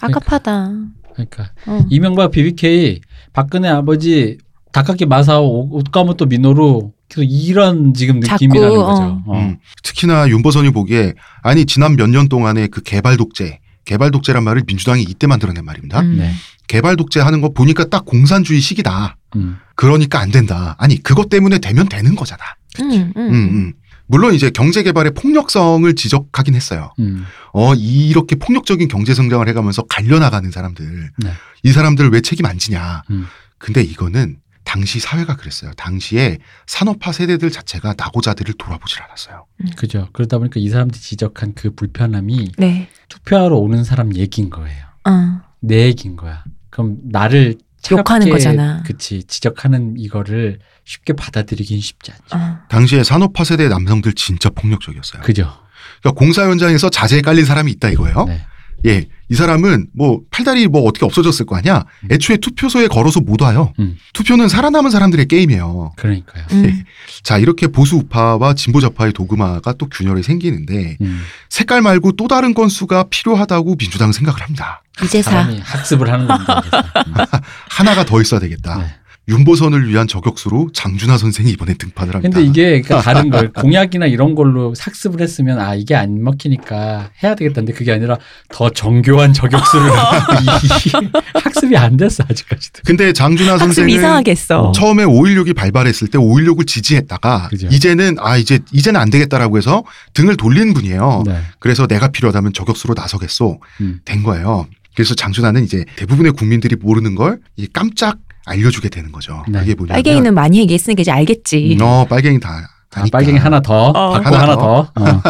[0.00, 0.70] 깝깝하다.
[1.14, 1.84] 그러니까 어.
[1.90, 3.00] 이명박 BBK
[3.32, 4.38] 박근혜 아버지
[4.72, 8.84] 닭깎이 마사오 옷가모토 민호로 계속 이런 지금 자꾸, 느낌이라는 어.
[8.84, 9.22] 거죠.
[9.26, 9.38] 어.
[9.38, 14.64] 음, 특히나 윤보선이 보기에 아니 지난 몇 년 동안의 그 개발 독재, 개발 독재란 말을
[14.66, 16.00] 민주당이 이때 만들어낸 말입니다.
[16.00, 16.16] 음.
[16.18, 16.32] 네.
[16.66, 19.16] 개발 독재 하는 거 보니까 딱 공산주의 시기다.
[19.36, 19.56] 음.
[19.76, 20.74] 그러니까 안 된다.
[20.78, 22.42] 아니 그것 때문에 되면 되는 거잖아.
[22.82, 23.72] 음, 음, 음, 음.
[24.06, 26.92] 물론 이제 경제 개발의 폭력성을 지적하긴 했어요.
[26.98, 27.24] 음.
[27.52, 31.30] 어 이렇게 폭력적인 경제 성장을 해가면서 갈려나가는 사람들, 네.
[31.62, 33.02] 이 사람들 왜 책임 안 지냐.
[33.10, 33.26] 음.
[33.58, 35.72] 근데 이거는 당시 사회가 그랬어요.
[35.74, 39.46] 당시에 산업화 세대들 자체가 낙오자들을 돌아보질 않았어요.
[39.76, 40.08] 그죠.
[40.12, 42.88] 그러다 보니까 이 사람들이 지적한 그 불편함이 네.
[43.08, 44.84] 투표하러 오는 사람 얘기인 거예요.
[45.06, 45.40] 어.
[45.60, 46.44] 내 얘기인 거야.
[46.70, 47.56] 그럼 나를
[47.92, 48.82] 욕하는 거잖아.
[48.84, 52.24] 그치 지적하는 이거를 쉽게 받아들이긴 쉽지 않죠.
[52.30, 55.22] 아, 당시에 산업화 세대 남성들 진짜 폭력적이었어요.
[55.22, 55.52] 그죠?
[56.00, 58.24] 그러니까 공사 현장에서 자재에 깔린 사람이 있다 이거예요.
[58.26, 58.44] 네.
[58.86, 61.84] 예, 이 사람은 뭐 팔다리 뭐 어떻게 없어졌을 거 아니야.
[62.10, 63.72] 애초에 투표소에 걸어서 못 와요.
[63.78, 63.96] 음.
[64.12, 65.92] 투표는 살아남은 사람들의 게임이에요.
[65.96, 66.44] 그러니까요.
[66.52, 66.84] 음.
[67.22, 71.22] 자, 이렇게 보수 우파와 진보 좌파의 도그마가 또 균열이 생기는데 음.
[71.48, 74.82] 색깔 말고 또 다른 건수가 필요하다고 민주당은 생각을 합니다.
[75.02, 76.62] 이제사 학습을 하는 겁니다.
[77.06, 77.14] 음.
[77.70, 78.78] 하나가 더 있어야 되겠다.
[78.78, 78.94] 네.
[79.28, 82.38] 윤보선을 위한 저격수로 장준하 선생이 이번에 등판을 합니다.
[82.38, 87.34] 근데 이게 그러니까 다른 걸 공약이나 이런 걸로 학습을 했으면 아 이게 안 먹히니까 해야
[87.34, 88.18] 되겠다는데 그게 아니라
[88.50, 91.08] 더 정교한 저격수를 이-
[91.42, 92.82] 학습이 안 됐어 아직까지도.
[92.84, 94.68] 근데 장준하 선생은 이상하게 했어.
[94.68, 94.72] 어.
[94.72, 97.68] 처음에 5.16이 발발했을 때 5.16을 지지했다가 그죠.
[97.68, 101.22] 이제는 아 이제 이제는 안 되겠다라고 해서 등을 돌린 분이에요.
[101.26, 101.38] 네.
[101.60, 104.00] 그래서 내가 필요하다면 저격수로 나서겠소 음.
[104.04, 104.66] 된 거예요.
[104.94, 107.40] 그래서 장준하는 이제 대부분의 국민들이 모르는 걸
[107.72, 109.42] 깜짝 알려주게 되는 거죠.
[109.48, 109.60] 네.
[109.60, 111.78] 그게 뭐냐면 빨갱이는 많이 얘기했으니까 이제 알겠지.
[111.80, 113.04] 어 빨갱이 다 아.
[113.10, 114.12] 빨갱이 하나 더 어.
[114.12, 114.92] 받고 하나 하나, 더.
[114.94, 115.00] 더.
[115.00, 115.22] 어.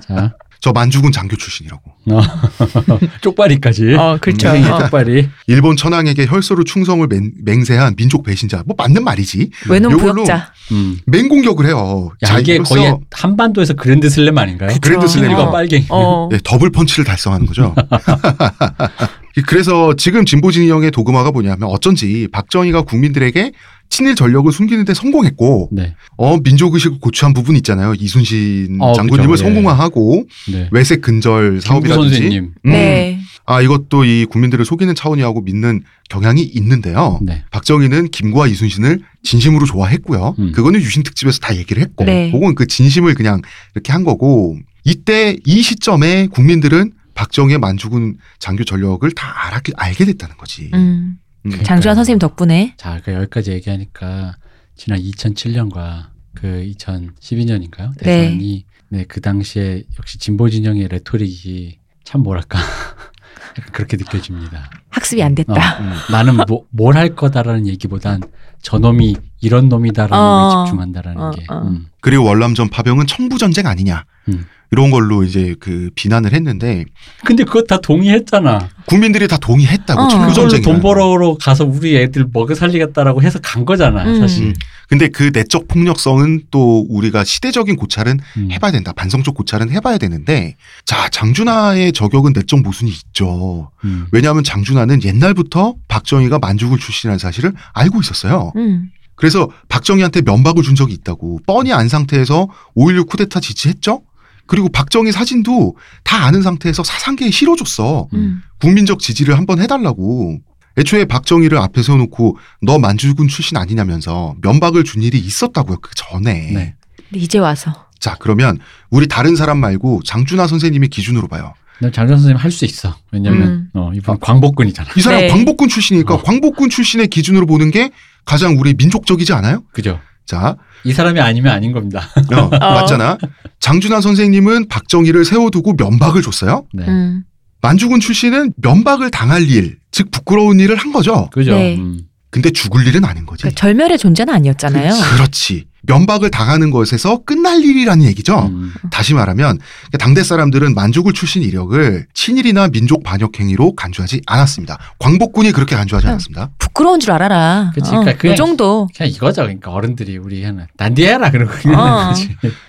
[0.00, 1.82] 자 저 만주군 장교 출신이라고.
[3.20, 3.94] 쪽발이까지.
[3.94, 4.48] 어, 그렇죠.
[4.48, 4.78] 선생님 어.
[4.80, 5.28] 쪽발이.
[5.46, 8.64] 일본 천황에게 혈서로 충성을 맹, 맹세한 민족 배신자.
[8.66, 9.50] 뭐 맞는 말이지.
[9.68, 10.52] 왜놈 부역자.
[10.72, 10.98] 음.
[11.06, 12.10] 맹공격을 해요.
[12.28, 14.76] 야 이게 거의 한반도에서 그랜드 슬램 아닌가요?
[14.82, 15.26] 그랜드 슬램.
[15.26, 15.52] 친일과 어.
[15.52, 15.86] 빨갱이.
[15.90, 16.28] 어.
[16.30, 17.74] 네, 더블 펀치를 달성하는 거죠.
[19.46, 23.52] 그래서 지금 진보 진영의 도그마가 뭐냐면 어쩐지 박정희가 국민들에게
[23.90, 25.94] 친일 전력을 숨기는데 성공했고 네.
[26.16, 27.94] 어 민족 의식을 고취한 부분 있잖아요.
[27.98, 29.44] 이순신 어, 장군님을 그죠.
[29.44, 29.48] 예.
[29.48, 30.68] 성공화하고 네.
[30.72, 32.38] 외색 근절 사업이라든지.
[32.38, 33.18] 음, 네.
[33.46, 37.18] 아 이것도 이 국민들을 속이는 차원이하고 믿는 경향이 있는데요.
[37.22, 37.44] 네.
[37.50, 40.34] 박정희는 김구와 이순신을 진심으로 좋아했고요.
[40.38, 40.52] 음.
[40.52, 42.30] 그거는 유신 특집에서 다 얘기를 했고, 네.
[42.30, 43.40] 그건 그 진심을 그냥
[43.74, 46.92] 이렇게 한 거고, 이때 이 시점에 국민들은
[47.22, 50.70] 박정희의 만주군 장교 전력을 다 알았게, 알게 됐다는 거지.
[50.72, 51.18] 음.
[51.46, 51.50] 음.
[51.50, 52.74] 그- 장주환 선생님 덕분에.
[52.76, 54.36] 자, 그 여기까지 얘기하니까
[54.76, 57.90] 지난 2007년과 그 2012년인가요?
[57.98, 58.04] 네.
[58.04, 62.58] 대선이 네, 그 당시에 역시 진보 진영의 레토릭이 참 뭐랄까
[63.72, 64.70] 그렇게 느껴집니다.
[64.90, 65.80] 학습이 안 됐다.
[65.80, 65.92] 음.
[66.12, 68.20] 나는 뭐, 뭘 할 거다라는 얘기보단
[68.62, 70.54] 저놈이 이런 놈이다라는 어.
[70.54, 71.44] 걸 집중한다라는 어, 게.
[71.48, 71.62] 어.
[71.66, 71.86] 음.
[72.00, 74.04] 그리고 월남전 파병은 청부 전쟁 아니냐.
[74.28, 74.46] 음.
[74.70, 76.84] 이런 걸로 이제 그 비난을 했는데,
[77.24, 78.68] 근데 그거 다 동의했잖아.
[78.86, 80.08] 국민들이 다 동의했다고, 어.
[80.08, 80.62] 그걸로 청부전쟁이.
[80.62, 84.18] 돈 벌어로 가서 우리 애들 먹여 살리겠다라고 해서 간 거잖아, 음.
[84.18, 84.54] 사실.
[84.88, 88.48] 근데 그 내적 폭력성은 또 우리가 시대적인 고찰은 음.
[88.50, 88.92] 해봐야 된다.
[88.92, 93.70] 반성적 고찰은 해봐야 되는데, 자, 장준하의 저격은 내적 모순이 있죠.
[93.84, 94.06] 음.
[94.12, 98.52] 왜냐하면 장준하는 옛날부터 박정희가 만주군 출신이라는 사실을 알고 있었어요.
[98.56, 98.90] 음.
[99.14, 104.02] 그래서 박정희한테 면박을 준 적이 있다고 뻔히 안 상태에서 5.16 쿠데타 지지했죠?
[104.48, 108.08] 그리고 박정희 사진도 다 아는 상태에서 사상계에 실어줬어.
[108.14, 108.42] 음.
[108.60, 110.38] 국민적 지지를 한번 해달라고.
[110.78, 115.78] 애초에 박정희를 앞에 세워놓고 너 만주군 출신 아니냐면서 면박을 준 일이 있었다고요.
[115.80, 116.50] 그 전에.
[116.52, 116.74] 네.
[117.14, 117.86] 이제 와서.
[118.00, 118.58] 자, 그러면
[118.90, 121.52] 우리 다른 사람 말고 장준하 선생님의 기준으로 봐요.
[121.80, 122.96] 난 장전 선생님 할 수 있어.
[123.12, 123.70] 왜냐면 음.
[123.74, 124.90] 어, 이번 광복군이잖아.
[124.96, 125.28] 이 사람 네.
[125.28, 126.22] 광복군 출신이니까 어.
[126.22, 127.90] 광복군 출신의 기준으로 보는 게
[128.24, 129.62] 가장 우리 민족적이지 않아요?
[129.72, 130.00] 그죠?
[130.26, 132.08] 자, 이 사람이 아니면 아닌 겁니다.
[132.34, 133.18] 어, 맞잖아.
[133.60, 136.66] 장준하 선생님은 박정희를 세워두고 면박을 줬어요.
[136.72, 136.84] 네.
[136.86, 137.24] 음.
[137.60, 141.28] 만주군 출신은 면박을 당할 일, 즉 부끄러운 일을 한 거죠.
[141.32, 141.52] 그죠?
[141.54, 141.76] 네.
[141.76, 142.00] 음.
[142.30, 143.42] 근데 죽을 일은 아닌 거지.
[143.42, 144.92] 그러니까 절멸의 존재는 아니었잖아요.
[145.16, 145.66] 그렇지.
[145.88, 148.46] 면박을 당하는 것에서 끝날 일이라는 얘기죠.
[148.52, 148.72] 음.
[148.90, 149.58] 다시 말하면
[149.98, 154.78] 당대 사람들은 만주군 출신 이력을 친일이나 민족 반역 행위로 간주하지 않았습니다.
[154.98, 156.10] 광복군이 그렇게 간주하지 응.
[156.10, 156.50] 않았습니다.
[156.58, 157.72] 부끄러운 줄 알아라.
[157.74, 158.88] 그치, 어, 그러니까 그 그냥- 정도.
[158.94, 159.42] 그냥 이거죠.
[159.42, 162.14] 그러니까 어른들이 우리 하나 난디해라 그러고 그냥 어.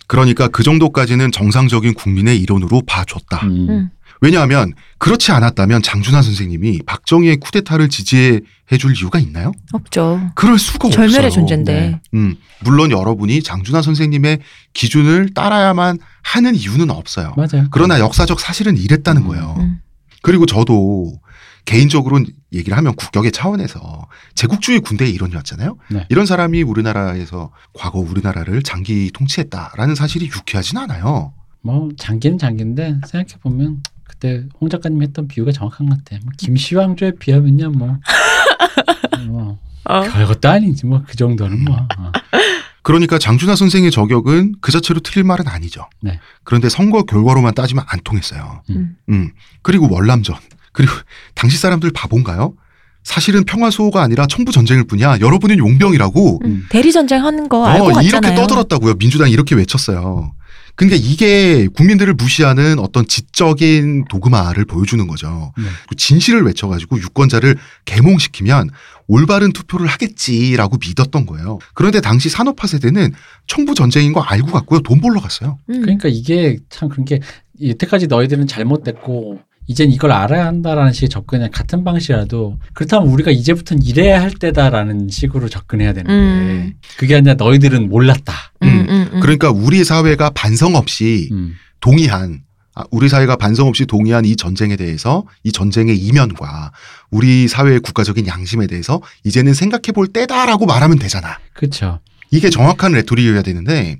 [0.07, 3.41] 그러니까 그 정도까지는 정상적인 국민의 이론으로 봐줬다.
[3.45, 3.89] 음.
[4.21, 4.25] 음.
[4.25, 8.41] 왜냐하면 그렇지 않았다면 장준하 선생님이 박정희의 쿠데타를 지지해
[8.77, 9.51] 줄 이유가 있나요?
[9.73, 10.29] 없죠.
[10.35, 11.31] 그럴 수가 절멸의 없어요.
[11.31, 11.73] 존재인데.
[11.73, 12.01] 네.
[12.13, 14.39] 음, 물론 여러분이 장준하 선생님의
[14.73, 17.33] 기준을 따라야만 하는 이유는 없어요.
[17.37, 17.67] 맞아요.
[17.71, 19.27] 그러나 역사적 사실은 이랬다는 음.
[19.27, 19.55] 거예요.
[19.59, 19.81] 음.
[20.21, 21.13] 그리고 저도
[21.65, 22.19] 개인적으로
[22.51, 25.77] 얘기를 하면 국격의 차원에서 제국주의 군대의 일원이었잖아요.
[25.91, 26.05] 네.
[26.09, 31.33] 이런 사람이 우리나라에서 과거 우리나라를 장기 통치했다라는 사실이 유쾌하진 않아요.
[31.61, 33.81] 뭐 장기는 장기인데 생각해 보면
[34.19, 36.19] 그때 홍 작가님 했던 비유가 정확한 것 같아.
[36.23, 37.97] 뭐 김시황조에 비하면야 뭐,
[39.27, 40.01] 뭐 어.
[40.01, 41.77] 별것도 아니지 뭐 그 정도는 뭐.
[41.97, 42.11] 어.
[42.81, 45.87] 그러니까 장준하 선생의 저격은 그 자체로 틀릴 말은 아니죠.
[46.01, 46.19] 네.
[46.43, 48.63] 그런데 선거 결과로만 따지면 안 통했어요.
[48.71, 48.95] 음.
[49.09, 49.31] 음.
[49.61, 50.35] 그리고 월남전.
[50.73, 50.91] 그리고
[51.35, 52.55] 당시 사람들 바본가요?
[53.03, 55.19] 사실은 평화수호가 아니라 청부 전쟁일 뿐이야.
[55.19, 56.41] 여러분은 용병이라고.
[56.45, 56.65] 음.
[56.69, 58.07] 대리 전쟁 하는 거 알고 어, 갔잖아요.
[58.07, 58.95] 이렇게 떠들었다고요.
[58.95, 60.33] 민주당이 이렇게 외쳤어요.
[60.79, 65.51] 그러니까 이게 국민들을 무시하는 어떤 지적인 도그마를 보여주는 거죠.
[65.57, 65.65] 네.
[65.97, 68.69] 진실을 외쳐가지고 유권자를 계몽시키면
[69.07, 71.59] 올바른 투표를 하겠지라고 믿었던 거예요.
[71.73, 73.11] 그런데 당시 산업화 세대는
[73.45, 74.79] 청부 전쟁인 거 알고 갔고요.
[74.79, 75.59] 돈 벌러 갔어요.
[75.69, 75.81] 음.
[75.81, 77.19] 그러니까 이게 참 그런 게
[77.61, 84.19] 여태까지 너희들은 잘못됐고 이젠 이걸 알아야 한다라는 식의 접근이 같은 방식이라도 그렇다면 우리가 이제부터는 이래야
[84.19, 86.73] 할 때다라는 식으로 접근해야 되는데 음.
[86.97, 88.33] 그게 아니라 너희들은 몰랐다.
[88.63, 89.19] 음, 음, 음.
[89.19, 91.53] 그러니까 우리 사회가 반성 없이 음.
[91.81, 92.41] 동의한
[92.73, 96.71] 아, 우리 사회가 반성 없이 동의한 이 전쟁에 대해서 이 전쟁의 이면과
[97.11, 101.37] 우리 사회의 국가적인 양심에 대해서 이제는 생각해 볼 때다라고 말하면 되잖아.
[101.53, 101.99] 그렇죠.
[102.31, 103.99] 이게 정확한 레토릭이어야 되는데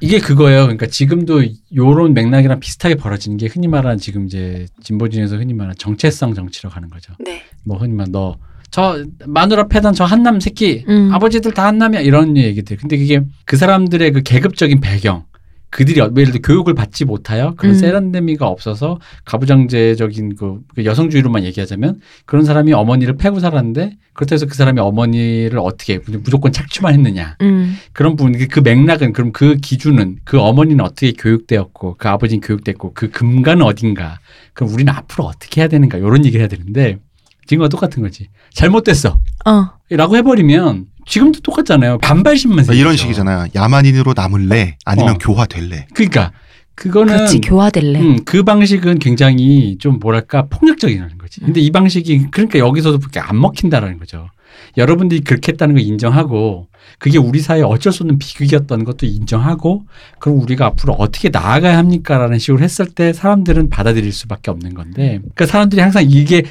[0.00, 0.62] 이게 그거예요.
[0.62, 6.34] 그러니까 지금도 요런 맥락이랑 비슷하게 벌어지는 게 흔히 말하는 지금 이제 진보진에서 흔히 말하는 정체성
[6.34, 7.12] 정치로 가는 거죠.
[7.18, 7.42] 네.
[7.64, 11.10] 뭐 흔히 말너저 마누라 패단 저 한남 새끼 음.
[11.12, 12.76] 아버지들 다 한남이야 이런 얘기들.
[12.76, 15.24] 근데 그게 그 사람들의 그 계급적인 배경
[15.70, 17.78] 그들이 어- 예를 들어 교육을 받지 못하여 그런 음.
[17.78, 24.54] 세련됨이가 없어서 가부장제적인 그, 그 여성주의로만 얘기하자면 그런 사람이 어머니를 패고 살았는데 그렇다고 해서 그
[24.54, 27.76] 사람이 어머니를 어떻게 무조건 착취만 했느냐 음.
[27.92, 32.92] 그런 부분 그- 그 맥락은 그럼 그 기준은 그 어머니는 어떻게 교육되었고 그 아버지는 교육됐고
[32.94, 34.18] 그 근간은 어딘가
[34.54, 36.98] 그럼 우리는 앞으로 어떻게 해야 되는가 이런 얘기를 해야 되는데
[37.46, 39.70] 지금과 똑같은 거지 잘못됐어 어.
[39.90, 42.96] 라고 해버리면 지금도 똑같잖아요 반발심만 아, 이런 생기죠.
[42.96, 43.48] 식이잖아요.
[43.54, 45.18] 야만인으로 남을래 아니면 어.
[45.18, 45.86] 교화될래.
[45.94, 46.32] 그러니까
[46.74, 48.00] 그거는 그렇지 교화될래.
[48.00, 51.40] 음, 그 방식은 굉장히 좀 뭐랄까 폭력적이라는 거지.
[51.40, 54.28] 근데 이 방식이 그러니까 여기서도 그렇게 안 먹힌다라는 거죠.
[54.76, 56.68] 여러분들이 그렇게 했다는 걸 인정하고
[56.98, 59.84] 그게 우리 사회에 어쩔 수 없는 비극이었던 것도 인정하고
[60.20, 65.46] 그럼 우리가 앞으로 어떻게 나아가야 합니까라는 식으로 했을 때 사람들은 받아들일 수밖에 없는 건데 그러니까
[65.46, 66.44] 사람들이 항상 이게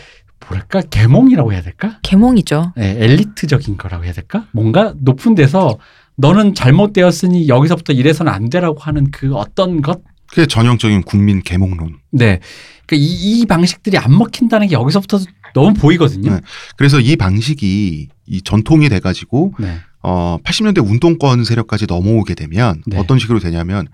[0.49, 1.99] 뭐랄까 계몽이라고 해야 될까?
[2.03, 2.73] 계몽이죠.
[2.75, 4.47] 네, 엘리트적인 거라고 해야 될까?
[4.51, 5.77] 뭔가 높은 데서
[6.15, 11.99] 너는 잘못되었으니 여기서부터 이래서는 안 되라고 하는 그 어떤 것 그게 전형적인 국민 계몽론.
[12.11, 12.39] 네.
[12.85, 15.19] 그러니까 이, 이 방식들이 안 먹힌다는 게 여기서부터
[15.53, 16.35] 너무 보이거든요.
[16.35, 16.41] 네.
[16.75, 19.77] 그래서 이 방식이 이 전통이 돼가지고 네.
[20.03, 22.97] 어 80년대 운동권 세력까지 넘어오게 되면 네.
[22.97, 23.87] 어떤 식으로 되냐면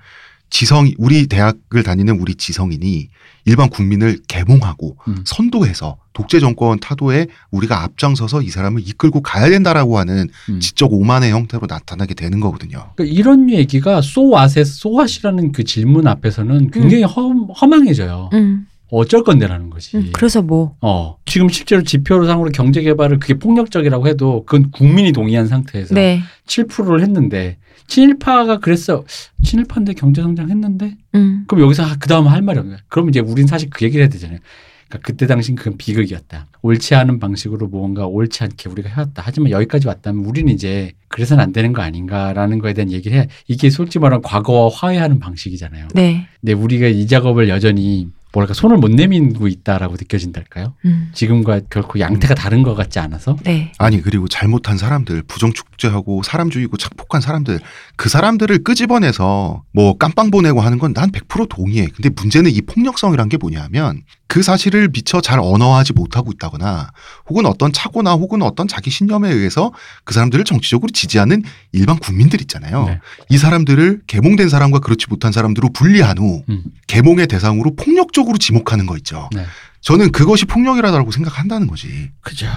[0.50, 3.10] 지성 우리 대학을 다니는 우리 지성인이
[3.46, 5.24] 일반 국민을 계몽하고 음.
[5.26, 10.60] 선도해서 독재 정권 타도에 우리가 앞장서서 이 사람을 이끌고 가야 된다라고 하는 음.
[10.60, 12.92] 지적 오만의 형태로 나타나게 되는 거거든요.
[12.96, 18.30] 그러니까 이런 얘기가 소왓에 소왓이라는 그 질문 앞에서는 굉장히 험, 허망해져요.
[18.34, 18.68] 음.
[18.94, 19.98] 어쩔 건데라는 거지.
[19.98, 20.12] 음.
[20.14, 21.18] 그래서 뭐 어.
[21.26, 26.22] 지금 실제로 지표상으로 경제 개발을 그게 폭력적이라고 해도 그건 국민이 동의한 상태에서 네.
[26.46, 29.04] 7%를 했는데 친일파가 그랬어.
[29.44, 31.46] 친일파인데 경제 성장했는데 음.
[31.48, 32.78] 그럼 여기서 그 다음 할 말이 거야.
[32.88, 34.40] 그럼 이제 우린 사실 그 얘기를 해야 되잖아요.
[34.88, 36.48] 그러니까 그때 당신 그건 비극이었다.
[36.62, 39.24] 옳지 않은 방식으로 뭔가 옳지 않게 우리가 해왔다.
[39.26, 43.28] 하지만 여기까지 왔다면 우리는 이제 그래서는 안 되는 거 아닌가라는 거에 대한 얘기를 해.
[43.48, 45.88] 이게 솔직히 말하면 과거와 화해하는 방식이잖아요.
[45.96, 46.28] 네.
[46.42, 50.74] 근데 우리가 이 작업을 여전히 뭐랄까 손을 못 내밀고 있다라고 느껴진달까요?
[50.86, 51.12] 음.
[51.14, 53.72] 지금과 결코 양태가 다른 것 같지 않아서 네.
[53.78, 57.60] 아니 그리고 잘못한 사람들 부정축제하고 사람주의고 착폭한 사람들
[57.96, 61.88] 그 사람들을 끄집어내서 뭐 깜빵 보내고 하는 건 난 100% 동의해.
[61.96, 66.92] 근데 문제는 이 폭력성이란 게 뭐냐면 그 사실을 미처 잘 언어화하지 못하고 있다거나
[67.30, 69.72] 혹은 어떤 착오나 혹은 어떤 자기 신념에 의해서
[70.04, 72.86] 그 사람들을 정치적으로 지지하는 일반 국민들 있잖아요.
[72.86, 73.00] 네.
[73.30, 76.64] 이 사람들을 계몽된 사람과 그렇지 못한 사람들로 분리한 후 음.
[76.88, 79.30] 계몽의 대상으로 폭력적으로 지목하는 거 있죠.
[79.36, 79.46] 네.
[79.82, 82.10] 저는 그것이 폭력이라고 생각한다는 거지.
[82.22, 82.48] 그죠.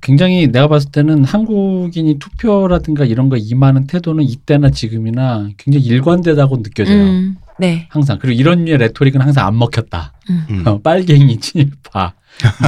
[0.00, 6.96] 굉장히 내가 봤을 때는 한국인이 투표라든가 이런 거 임하는 태도는 이때나 지금이나 굉장히 일관되다고 느껴져요.
[7.04, 7.36] 음.
[7.58, 7.86] 네.
[7.90, 10.12] 항상 그리고 이런 류의 레토릭은 항상 안 먹혔다.
[10.30, 10.62] 음.
[10.66, 12.14] 어, 빨갱이 친일파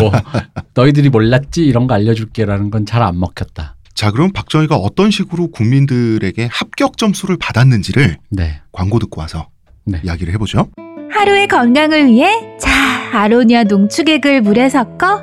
[0.01, 0.13] 뭐
[0.75, 3.77] 너희들이 몰랐지 이런 거 알려줄게라는 건 잘 안 먹혔다.
[3.95, 8.61] 자, 그럼 박정희가 어떤 식으로 국민들에게 합격 점수를 받았는지를 네.
[8.73, 9.49] 광고 듣고 와서
[9.85, 10.01] 네.
[10.05, 10.69] 이야기를 해보죠.
[11.11, 12.71] 하루의 건강을 위해 자
[13.13, 15.23] 아로니아 농축액을 물에 섞어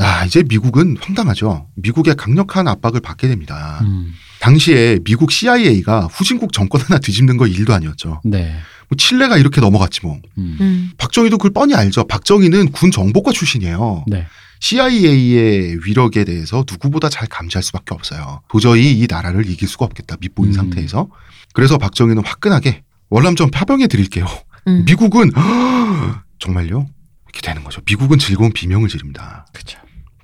[0.00, 1.68] 야, 이제 미국은 황당하죠.
[1.76, 3.80] 미국의 강력한 압박을 받게 됩니다.
[3.82, 4.12] 음.
[4.40, 8.20] 당시에 미국 CIA가 후진국 정권 하나 뒤집는 거 일도 아니었죠.
[8.24, 8.56] 네.
[8.88, 10.20] 뭐 칠레가 이렇게 넘어갔지 뭐.
[10.38, 10.56] 음.
[10.60, 10.90] 음.
[10.98, 12.06] 박정희도 그걸 뻔히 알죠.
[12.06, 14.04] 박정희는 군 정보과 출신이에요.
[14.06, 14.26] 네.
[14.60, 18.42] CIA의 위력에 대해서 누구보다 잘 감지할 수밖에 없어요.
[18.48, 20.16] 도저히 이 나라를 이길 수가 없겠다.
[20.20, 20.52] 밑보인 음.
[20.52, 21.08] 상태에서.
[21.54, 24.26] 그래서 박정희는 화끈하게 월남전 파병해 드릴게요.
[24.68, 24.84] 음.
[24.86, 25.30] 미국은
[26.38, 26.86] 정말요?
[27.24, 27.80] 이렇게 되는 거죠.
[27.86, 29.46] 미국은 즐거운 비명을 지릅니다.
[29.52, 29.78] 그렇죠.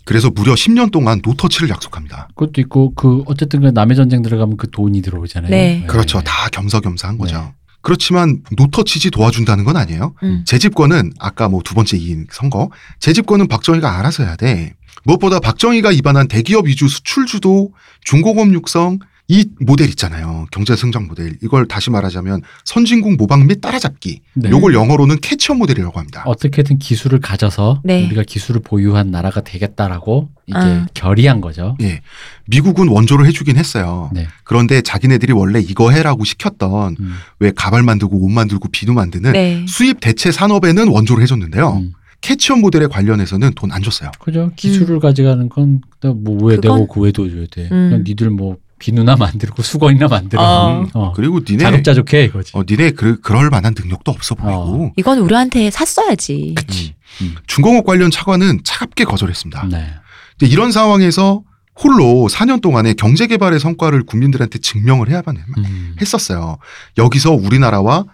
[0.04, 2.28] 그래서 무려 10년 동안 노터치를 약속합니다.
[2.34, 5.50] 그것도 있고 그 어쨌든 그 남의 전쟁 들어가면 그 돈이 들어오잖아요.
[5.50, 5.84] 네.
[5.86, 6.20] 그렇죠.
[6.22, 7.36] 다 겸사겸사 한 거죠.
[7.36, 7.52] 네.
[7.82, 10.14] 그렇지만 노터치지 도와준다는 건 아니에요.
[10.22, 10.44] 음.
[10.46, 14.74] 재집권은 아까 뭐 두 번째 이긴 선거 재집권은 박정희가 알아서 해야 돼.
[15.04, 17.72] 무엇보다 박정희가 입안한 대기업 위주 수출 주도
[18.04, 20.46] 중공업 육성 이 모델 있잖아요.
[20.50, 21.36] 경제 성장 모델.
[21.42, 24.20] 이걸 다시 말하자면 선진국 모방 및 따라잡기.
[24.34, 24.50] 네.
[24.50, 26.22] 요걸 영어로는 캐치어 모델이라고 합니다.
[26.26, 28.04] 어떻게든 기술을 가져서 네.
[28.06, 30.86] 우리가 기술을 보유한 나라가 되겠다라고 이게 아.
[30.92, 31.76] 결의한 거죠.
[31.80, 32.00] 예.
[32.46, 34.10] 미국은 원조를 해주긴 했어요.
[34.12, 34.26] 네.
[34.44, 37.12] 그런데 자기네들이 원래 이거 해라고 시켰던 음.
[37.38, 39.64] 왜 가발 만들고 옷 만들고 비누 만드는 네.
[39.68, 41.74] 수입 대체 산업에는 원조를 해줬는데요.
[41.76, 41.92] 음.
[42.20, 44.10] 캐치어 모델에 관련해서는 돈 안 줬어요.
[44.20, 44.50] 그죠.
[44.56, 47.62] 기술을 가져가는 건 뭐 왜 그건- 내고 그 외도 줘야 돼.
[47.72, 47.88] 음.
[47.90, 50.42] 그냥 니들 뭐 비누나 만들고 수건이나 만들어.
[50.42, 50.88] 어.
[50.92, 51.12] 어.
[51.12, 52.50] 그리고 니네 자급자족해 이거지.
[52.54, 56.54] 어, 니네 그, 그럴 만한 능력도 없어 보이고 이건 우리한테 샀어야지.
[56.56, 56.96] 그치.
[57.20, 57.36] 음.
[57.46, 59.68] 중공업 관련 차관은 차갑게 거절했습니다.
[59.70, 59.94] 네.
[60.36, 61.42] 근데 이런 상황에서
[61.76, 65.94] 홀로 4년 동안의 경제 개발의 성과를 국민들한테 증명을 해야만 음.
[66.00, 66.58] 했었어요.
[66.98, 68.04] 여기서 우리나라와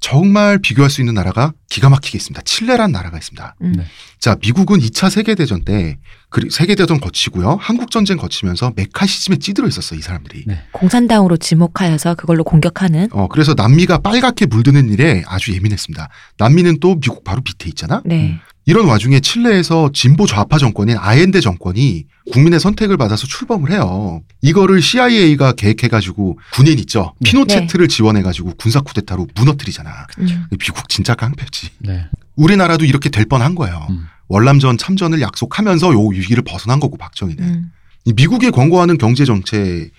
[0.00, 2.42] 정말 비교할 수 있는 나라가 기가 막히게 있습니다.
[2.42, 3.56] 칠레란 나라가 있습니다.
[3.62, 3.72] 음.
[3.78, 3.86] 네.
[4.20, 5.96] 자, 미국은 2차 세계대전 때,
[6.30, 7.56] 그 세계대전 거치고요.
[7.60, 10.44] 한국전쟁 거치면서 메카시즘에 찌들어 있었어요, 이 사람들이.
[10.46, 10.62] 네.
[10.72, 13.08] 공산당으로 지목하여서 그걸로 공격하는.
[13.12, 16.08] 어, 그래서 남미가 빨갛게 물드는 일에 아주 예민했습니다.
[16.36, 18.02] 남미는 또 미국 바로 밑에 있잖아?
[18.04, 18.38] 네.
[18.66, 24.20] 이런 와중에 칠레에서 진보 좌파 정권인 아엔데 정권이 국민의 선택을 받아서 출범을 해요.
[24.42, 27.14] 이거를 CIA가 계획해가지고 군인 있죠.
[27.20, 27.30] 네.
[27.30, 30.06] 피노체트를 지원해가지고 군사 쿠데타로 무너뜨리잖아.
[30.18, 30.46] 음.
[30.50, 31.70] 미국 진짜 깡패지.
[31.78, 32.04] 네.
[32.36, 33.86] 우리나라도 이렇게 될 뻔한 거예요.
[33.88, 34.06] 음.
[34.28, 37.44] 월남전 참전을 약속하면서 요 위기를 벗어난 거고 박정희는.
[37.44, 37.72] 음.
[38.04, 39.90] 이 미국이 권고하는 경제 정책의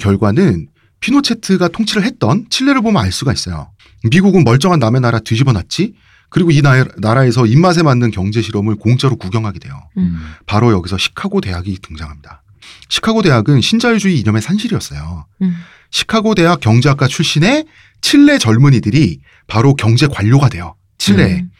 [0.00, 0.68] 결과는
[1.00, 3.70] 피노체트가 통치를 했던 칠레를 보면 알 수가 있어요.
[4.10, 5.94] 미국은 멀쩡한 남의 나라 뒤집어 놨지.
[6.28, 9.88] 그리고 이 나- 나라에서 입맛에 맞는 경제 실험을 공짜로 구경하게 돼요.
[9.98, 10.20] 음.
[10.46, 12.42] 바로 여기서 시카고 대학이 등장합니다.
[12.88, 15.26] 시카고 대학은 신자유주의 이념의 산실이었어요.
[15.42, 15.54] 음.
[15.90, 17.66] 시카고 대학 경제학과 출신의
[18.00, 20.74] 칠레 젊은이들이 바로 경제 관료가 돼요.
[20.98, 21.50] 칠레 음.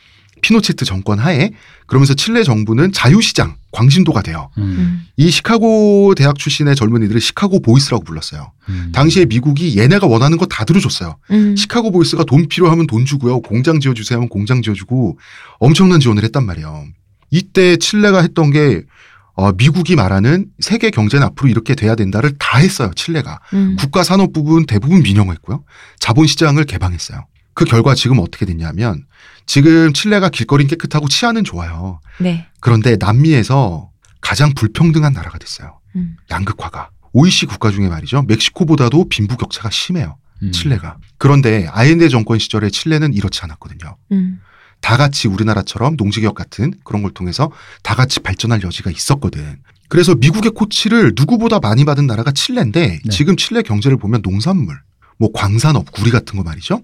[0.47, 1.51] 피노체트 정권 하에
[1.87, 4.49] 그러면서 칠레 정부는 자유시장 광신도가 돼요.
[4.59, 4.63] 음.
[4.63, 5.07] 음.
[5.17, 8.53] 이 시카고 대학 출신의 젊은이들을 Chicago Boys라고 불렀어요.
[8.69, 8.93] 음.
[8.95, 11.17] 당시에 미국이 얘네가 원하는 거 다 들어줬어요.
[11.33, 11.57] 음.
[11.57, 13.41] Chicago Boys가 돈 필요하면 돈 주고요.
[13.41, 15.19] 공장 지어주세요 하면 공장 지어주고
[15.59, 16.87] 엄청난 지원을 했단 말이에요.
[17.33, 18.83] 이때 칠레가 했던 게
[19.35, 22.93] 어, 미국이 말하는 세계 경제는 앞으로 이렇게 돼야 된다를 다 했어요.
[22.95, 23.41] 칠레가.
[23.53, 23.77] 음.
[23.79, 25.65] 국가 산업 부분 대부분 민영화했고요.
[25.99, 27.27] 자본 시장을 개방했어요.
[27.53, 29.05] 그 결과 지금 어떻게 됐냐면
[29.47, 32.01] 지금 칠레가 길거리 깨끗하고 치안은 좋아요.
[32.19, 32.47] 네.
[32.61, 35.79] 그런데 남미에서 가장 불평등한 나라가 됐어요.
[35.95, 36.17] 음.
[36.31, 36.91] 양극화가.
[37.13, 38.23] OECD 국가 중에 말이죠.
[38.23, 40.19] 멕시코보다도 빈부격차가 심해요.
[40.43, 40.53] 음.
[40.53, 40.99] 칠레가.
[41.17, 43.97] 그런데 아엔데 정권 시절에 칠레는 이렇지 않았거든요.
[44.13, 44.41] 음.
[44.81, 47.51] 다 같이 우리나라처럼 농지개혁 같은 그런 걸 통해서
[47.83, 49.59] 다 같이 발전할 여지가 있었거든.
[49.89, 53.11] 그래서 미국의 코치를 누구보다 많이 받은 나라가 칠레인데 네.
[53.11, 54.79] 지금 칠레 경제를 보면 농산물,
[55.19, 56.83] 뭐 광산업, 구리 같은 거 말이죠.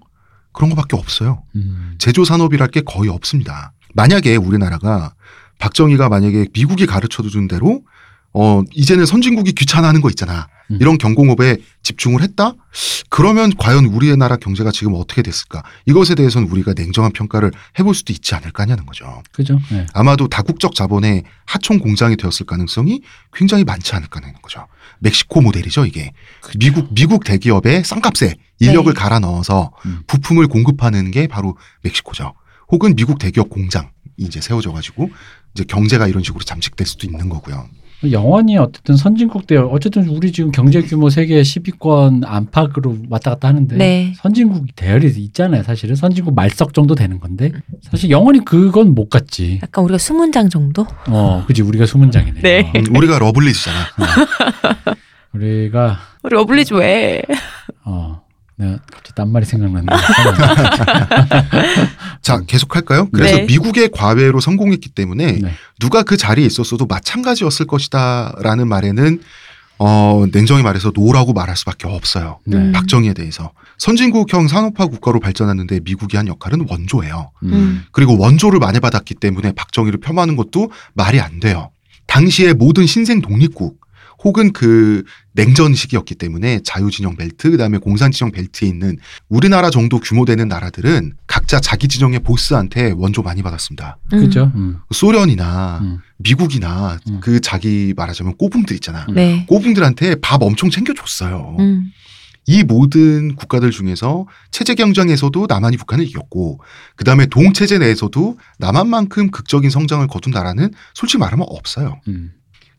[0.52, 1.42] 그런 거밖에 없어요.
[1.56, 1.94] 음.
[1.98, 3.72] 제조 산업이랄 게 거의 없습니다.
[3.94, 5.14] 만약에 우리나라가
[5.58, 7.82] 박정희가 만약에 미국이 가르쳐 준 대로
[8.34, 10.48] 어 이제는 선진국이 귀찮아하는 거 있잖아.
[10.70, 10.78] 음.
[10.80, 12.54] 이런 경공업에 집중을 했다?
[13.10, 15.62] 그러면 과연 우리나라 경제가 지금 어떻게 됐을까?
[15.86, 19.22] 이것에 대해서는 우리가 냉정한 평가를 해볼 수도 있지 않을까냐는 거죠.
[19.32, 19.60] 그죠.
[19.70, 19.86] 네.
[19.92, 23.02] 아마도 다국적 자본의 하청 공장이 되었을 가능성이
[23.34, 24.66] 굉장히 많지 않을까라는 거죠.
[25.00, 26.12] 멕시코 모델이죠, 이게.
[26.58, 28.98] 미국 미국 대기업에 쌍값에 인력을 네.
[28.98, 30.02] 갈아 넣어서 음.
[30.06, 32.32] 부품을 공급하는 게 바로 멕시코죠.
[32.68, 35.10] 혹은 미국 대기업 공장이 이제 세워져 가지고
[35.54, 37.68] 이제 경제가 이런 식으로 잠식될 수도 있는 거고요.
[38.10, 43.76] 영원히 어쨌든 선진국 대 어쨌든 우리 지금 경제 규모 세계 10위권 안팎으로 왔다 갔다 하는데
[43.76, 44.12] 네.
[44.16, 45.62] 선진국 대열이 있잖아요.
[45.62, 49.60] 사실은 선진국 말석 정도 되는 건데 사실 영원히 그건 못 갔지.
[49.62, 50.86] 약간 우리가 수문장 정도?
[51.08, 52.40] 어, 그지 우리가 수문장이네.
[52.40, 52.72] 네.
[52.74, 53.76] 음, 우리가 러블리즈잖아.
[55.34, 57.22] 우리가 우리 러블리즈 왜?
[57.84, 58.21] 어,
[58.62, 59.92] 내가 갑자기 딴 말이 생각났는데.
[62.22, 63.08] 자, 계속 할까요?
[63.12, 63.44] 그래서 네.
[63.44, 65.52] 미국의 과외로 성공했기 때문에 네.
[65.80, 69.20] 누가 그 자리에 있었어도 마찬가지였을 것이다라는 말에는
[69.78, 72.38] 어, 냉정히 말해서 no라고 말할 수밖에 없어요.
[72.44, 72.56] 네.
[72.56, 72.72] 음.
[72.72, 77.32] 박정희에 대해서 선진국형 산업화 국가로 발전했는데 미국이 한 역할은 원조예요.
[77.42, 77.84] 음.
[77.90, 81.70] 그리고 원조를 많이 받았기 때문에 박정희를 폄하하는 것도 말이 안 돼요.
[82.06, 83.81] 당시의 모든 신생 독립국
[84.24, 88.98] 혹은 그 냉전 시기였기 때문에 자유진영 벨트 그다음에 공산진영 벨트에 있는
[89.28, 93.98] 우리나라 정도 규모 되는 나라들은 각자 자기 진영의 보스한테 원조 많이 받았습니다.
[94.10, 94.52] 그죠.
[94.54, 94.78] 음.
[94.90, 95.98] 소련이나 음.
[96.18, 97.20] 미국이나 음.
[97.20, 99.06] 그 자기 말하자면 꼬붕들 있잖아.
[99.12, 99.46] 네.
[99.48, 101.56] 꼬붕들한테 밥 엄청 챙겨줬어요.
[101.58, 101.92] 음.
[102.46, 106.60] 이 모든 국가들 중에서 체제 경쟁에서도 남한이 북한을 이겼고
[106.96, 112.00] 그다음에 동체제 내에서도 남한만큼 극적인 성장을 거둔 나라는 솔직히 말하면 없어요.
[112.08, 112.32] 음.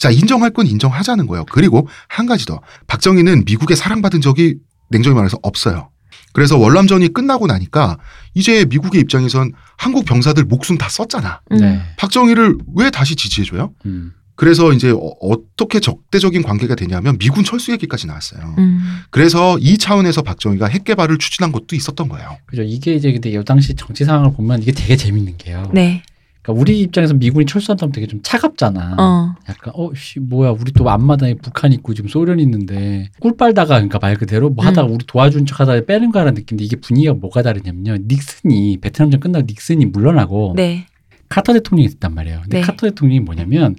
[0.03, 1.45] 자, 인정할 건 인정하자는 거예요.
[1.49, 2.59] 그리고 한 가지 더.
[2.87, 4.55] 박정희는 미국에 사랑받은 적이
[4.89, 5.91] 냉정히 말해서 없어요.
[6.33, 7.97] 그래서 월남전이 끝나고 나니까
[8.33, 11.39] 이제 미국의 입장에선 한국 병사들 목숨 다 썼잖아.
[11.53, 11.57] 음.
[11.57, 11.81] 네.
[11.95, 13.71] 박정희를 왜 다시 지지해줘요?
[13.85, 14.11] 음.
[14.35, 18.55] 그래서 이제 어, 떻게 적대적인 관계가 되냐면 미군 철수 얘기까지 나왔어요.
[18.57, 19.03] 음.
[19.09, 22.37] 그래서 이 차원에서 박정희가 핵 개발을 추진한 것도 있었던 거예요.
[22.45, 22.61] 그죠.
[22.61, 25.71] 이게 이제 근데 이 당시 정치 상황을 보면 이게 되게 재밌는 게요.
[25.73, 26.03] 네.
[26.43, 28.97] 그러니까 우리 입장에서 미군이 철수한다면 되게 좀 차갑잖아.
[28.99, 29.35] 어.
[29.47, 34.17] 약간 어씨 뭐야 우리 또 앞마당에 북한 있고 지금 소련 있는데 꿀 빨다가 그러니까 말
[34.17, 39.21] 그대로 뭐 하다가 우리 도와준 척하다가 빼는 거라는 느낌인데 이게 분위기가 뭐가 다르냐면요 닉슨이 베트남전
[39.21, 40.85] 끝나고 닉슨이 물러나고 네.
[41.29, 42.41] 카터 대통령이 있단 말이에요.
[42.41, 42.61] 근데 네.
[42.61, 43.75] 카터 대통령이 뭐냐면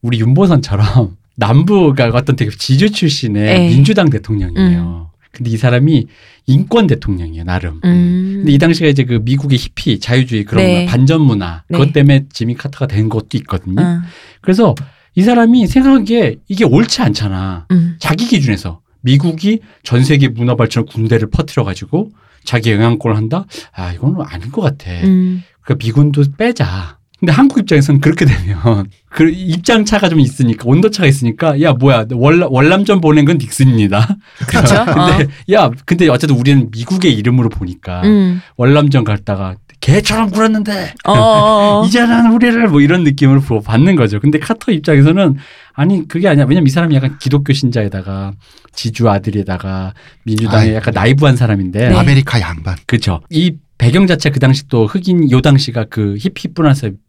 [0.00, 3.68] 우리 윤보선처럼 남부가 어떤 되게 지주 출신의 네.
[3.68, 5.05] 민주당 대통령이에요.
[5.36, 6.06] 근데 이 사람이
[6.46, 7.80] 인권 대통령이에요 나름.
[7.84, 8.34] 음.
[8.38, 10.84] 근데 이 당시가 이제 그 미국의 히피 자유주의 그런 네.
[10.86, 11.78] 거, 반전 문화 네.
[11.78, 13.82] 그것 때문에 지미 카터가 된 것도 있거든요.
[13.82, 14.00] 어.
[14.40, 14.74] 그래서
[15.14, 17.66] 이 사람이 생각하기에 이게 옳지 않잖아.
[17.70, 17.96] 음.
[17.98, 22.10] 자기 기준에서 미국이 전 세계 문화 발전 군대를 퍼뜨려 가지고
[22.44, 23.44] 자기 영향권을 한다.
[23.72, 24.90] 아 이건 아닌 것 같아.
[25.04, 25.42] 음.
[25.60, 26.98] 그러니까 미군도 빼자.
[27.26, 32.06] 근데 한국 입장에서는 그렇게 되면 그 입장 차가 좀 있으니까 온도 차가 있으니까 야 뭐야
[32.12, 34.16] 월, 월남전 보낸 건 닉슨입니다.
[34.46, 34.84] 그렇죠.
[34.86, 38.40] 근데 야 근데 어쨌든 우리는 미국의 이름으로 보니까 음.
[38.56, 41.80] 월남전 갔다가 개처럼 굴었는데 어, 어.
[41.82, 41.84] 어.
[41.86, 44.20] 이제는 우리를 뭐 이런 느낌을 부- 받는 거죠.
[44.20, 45.34] 근데 카터 입장에서는
[45.74, 46.44] 아니 그게 아니야.
[46.48, 48.34] 왜냐면 이 사람이 약간 기독교 신자에다가
[48.72, 50.74] 지주 아들에다가 민주당의 아이.
[50.76, 51.94] 약간 나이브한 사람인데 네.
[51.96, 52.76] 아메리카 양반.
[52.86, 53.20] 그렇죠.
[53.30, 56.48] 이 배경 자체 그 당시 또 흑인 요 당시가 그 히피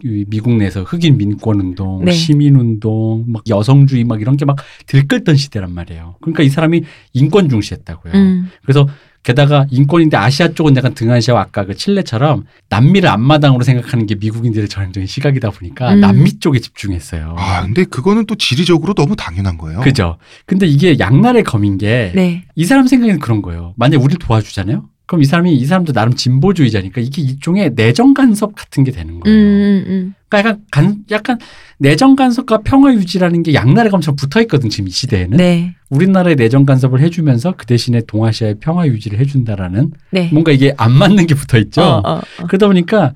[0.04, 2.12] 이 미국 내에서 흑인 민권 운동, 네.
[2.12, 6.16] 시민 운동, 막 여성주의 막 이런 게 막 들끓던 시대란 말이에요.
[6.22, 8.14] 그러니까 이 사람이 인권 중시했다고요.
[8.14, 8.50] 음.
[8.64, 8.88] 그래서
[9.24, 15.06] 게다가 인권인데 아시아 쪽은 약간 등아시아와 아까 그 칠레처럼 남미를 앞마당으로 생각하는 게 미국인들의 전형적인
[15.06, 16.00] 시각이다 보니까 음.
[16.00, 17.36] 남미 쪽에 집중했어요.
[17.38, 19.82] 아, 근데 그거는 또 지리적으로 너무 당연한 거예요.
[19.82, 20.18] 그죠.
[20.46, 22.46] 근데 이게 양날의 검인 게이 네.
[22.66, 23.74] 사람 생각에는 그런 거예요.
[23.76, 24.86] 만약에 우리를 도와주잖아요.
[25.08, 29.20] 그럼 이 사람이 이 사람도 나름 진보주의자니까 이게 일종의 내정 간섭 같은 게 되는 음.
[29.22, 29.38] 거예요.
[29.38, 29.86] 음.
[29.88, 30.14] 음.
[30.28, 31.40] 그러니까 약간 간, 약간
[31.80, 35.38] 내정 간섭과 평화 유지라는 게 양날의 검처럼 붙어 있거든 지금 이 시대에는.
[35.38, 35.76] 네.
[35.90, 40.30] 우리나라의 내정 간섭을 해주면서 그 대신에 동아시아의 평화 유지를 해준다라는 네.
[40.34, 41.82] 뭔가 이게 안 맞는 게 붙어 있죠.
[41.82, 42.48] 어, 어, 어.
[42.48, 43.14] 그러다 보니까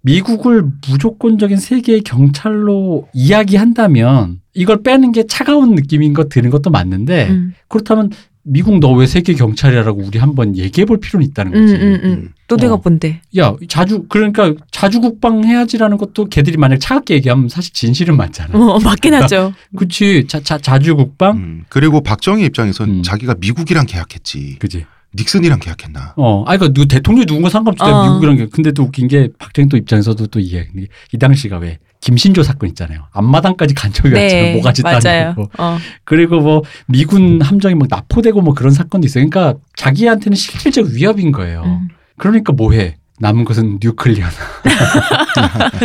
[0.00, 7.54] 미국을 무조건적인 세계의 경찰로 이야기한다면 이걸 빼는 게 차가운 느낌인 것 드는 것도 맞는데 음.
[7.68, 8.10] 그렇다면
[8.48, 11.74] 미국 너 왜 세계 경찰이라고 우리 한번 얘기해 볼 필요는 있다는 음, 거지.
[11.74, 12.28] 음, 음.
[12.48, 12.80] 또 내가 어.
[12.82, 13.20] 뭔데?
[13.36, 18.58] 야 자주 그러니까 자주 국방해야지라는 것도 걔들이 만약 차갑게 얘기하면 사실 진실은 맞잖아.
[18.58, 19.52] 어, 맞긴 하죠.
[19.76, 23.02] 그치 자, 자, 자주 국방 음, 그리고 박정희 입장에선 음.
[23.02, 24.56] 자기가 미국이랑 계약했지.
[24.58, 24.86] 그지.
[25.14, 26.12] 닉슨이랑 계약했나.
[26.16, 28.04] 어, 아니, 그, 누 대통령이 누군가 상관없이 어.
[28.04, 28.46] 미국이란 게.
[28.52, 30.68] 근데 또 웃긴 게, 박정희 또 입장에서도 또 이해.
[31.14, 33.06] 이 당시가 왜, 김신조 사건 있잖아요.
[33.12, 34.56] 앞마당까지 간첩이 왔잖아요.
[34.56, 35.24] 모가지 네, 맞아요.
[35.30, 35.50] 따고.
[35.58, 35.78] 어.
[36.04, 39.28] 그리고 뭐, 미군 함정이 막 납포되고 뭐 그런 사건도 있어요.
[39.28, 41.62] 그러니까 자기한테는 실질적 위협인 거예요.
[41.64, 41.88] 음.
[42.16, 42.96] 그러니까 뭐 해?
[43.20, 44.30] 남은 것은 nuclear나.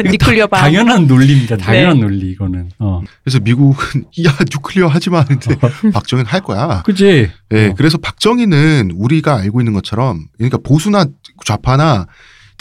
[0.05, 0.57] nuclear 봐.
[0.59, 1.57] 당연한 논리입니다.
[1.57, 2.01] 당연한 네.
[2.01, 2.69] 논리, 이거는.
[2.79, 3.01] 어.
[3.23, 5.55] 그래서 미국은 야 nuclear 하지 마 하는데
[5.91, 6.83] 박정희는 할 거야.
[6.83, 7.29] 그지?
[7.53, 7.73] 예, 어.
[7.75, 11.05] 그래서 박정희는 우리가 알고 있는 것처럼 그러니까 보수나
[11.43, 12.05] 좌파나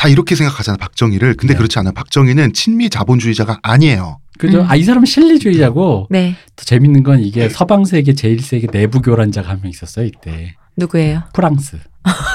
[0.03, 1.35] 다 이렇게 생각하잖아 박정희를.
[1.37, 1.59] 근데 네.
[1.59, 1.93] 그렇지 않아.
[1.93, 4.19] 박정희는 친미 자본주의자가 아니에요.
[4.37, 4.63] 그죠?
[4.63, 4.67] 음.
[4.69, 6.35] 아, 이 사람은 실리주의자고, 네.
[6.57, 10.57] 또 재밌는 건 이게 서방 세계 제일 세계 내부 교란자가 한 명 있었어요, 이때.
[10.77, 11.23] 누구예요?
[11.33, 11.79] 프랑스.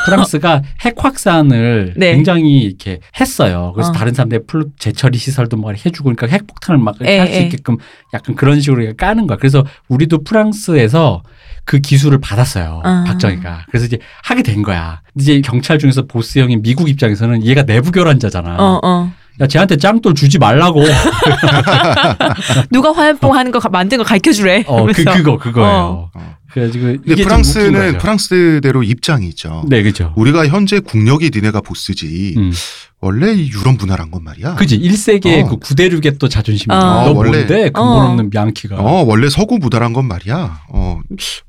[0.05, 2.13] 프랑스가 핵 확산을 네.
[2.13, 3.71] 굉장히 이렇게 했어요.
[3.75, 3.93] 그래서 어.
[3.93, 7.39] 다른 사람들 플루 재처리 시설도 막 해주고 그러니까 핵폭탄을 막 예, 할수 예.
[7.41, 7.77] 있게끔
[8.13, 9.37] 약간 그런 식으로 까는 거야.
[9.37, 11.23] 그래서 우리도 프랑스에서
[11.65, 12.81] 그 기술을 받았어요.
[12.83, 13.03] 아.
[13.07, 13.65] 박정희가.
[13.69, 15.01] 그래서 이제 하게 된 거야.
[15.19, 18.55] 이제 경찰 중에서 보스 형인 미국 입장에서는 얘가 내부 교란자잖아.
[18.57, 19.11] 어, 어.
[19.39, 20.83] 야, 쟤한테 짱돌 주지 말라고.
[22.71, 24.63] 누가 화염병 하는 거 가- 만든 거 가르쳐 주래.
[24.67, 26.09] 어, 그, 그거, 그거예요.
[26.13, 26.36] 어.
[26.57, 26.85] 그래가지고.
[27.05, 27.97] 근데 프랑스는.
[27.99, 29.63] 프랑스대로 입장이 있죠.
[29.67, 30.13] 네, 그죠.
[30.15, 32.33] 우리가 현재 국력이 니네가 보스지.
[32.37, 32.51] 음.
[32.99, 34.55] 원래 이 유럽 문화란 건 말이야.
[34.55, 35.49] 그지 1세기의 어.
[35.49, 36.79] 그 구대륙의 또 자존심이 어.
[36.79, 38.09] 너 원래- 뭔데 근본 어.
[38.09, 40.61] 없는 양키가 어, 원래 서구 문화란 건 말이야.
[40.69, 40.99] 어,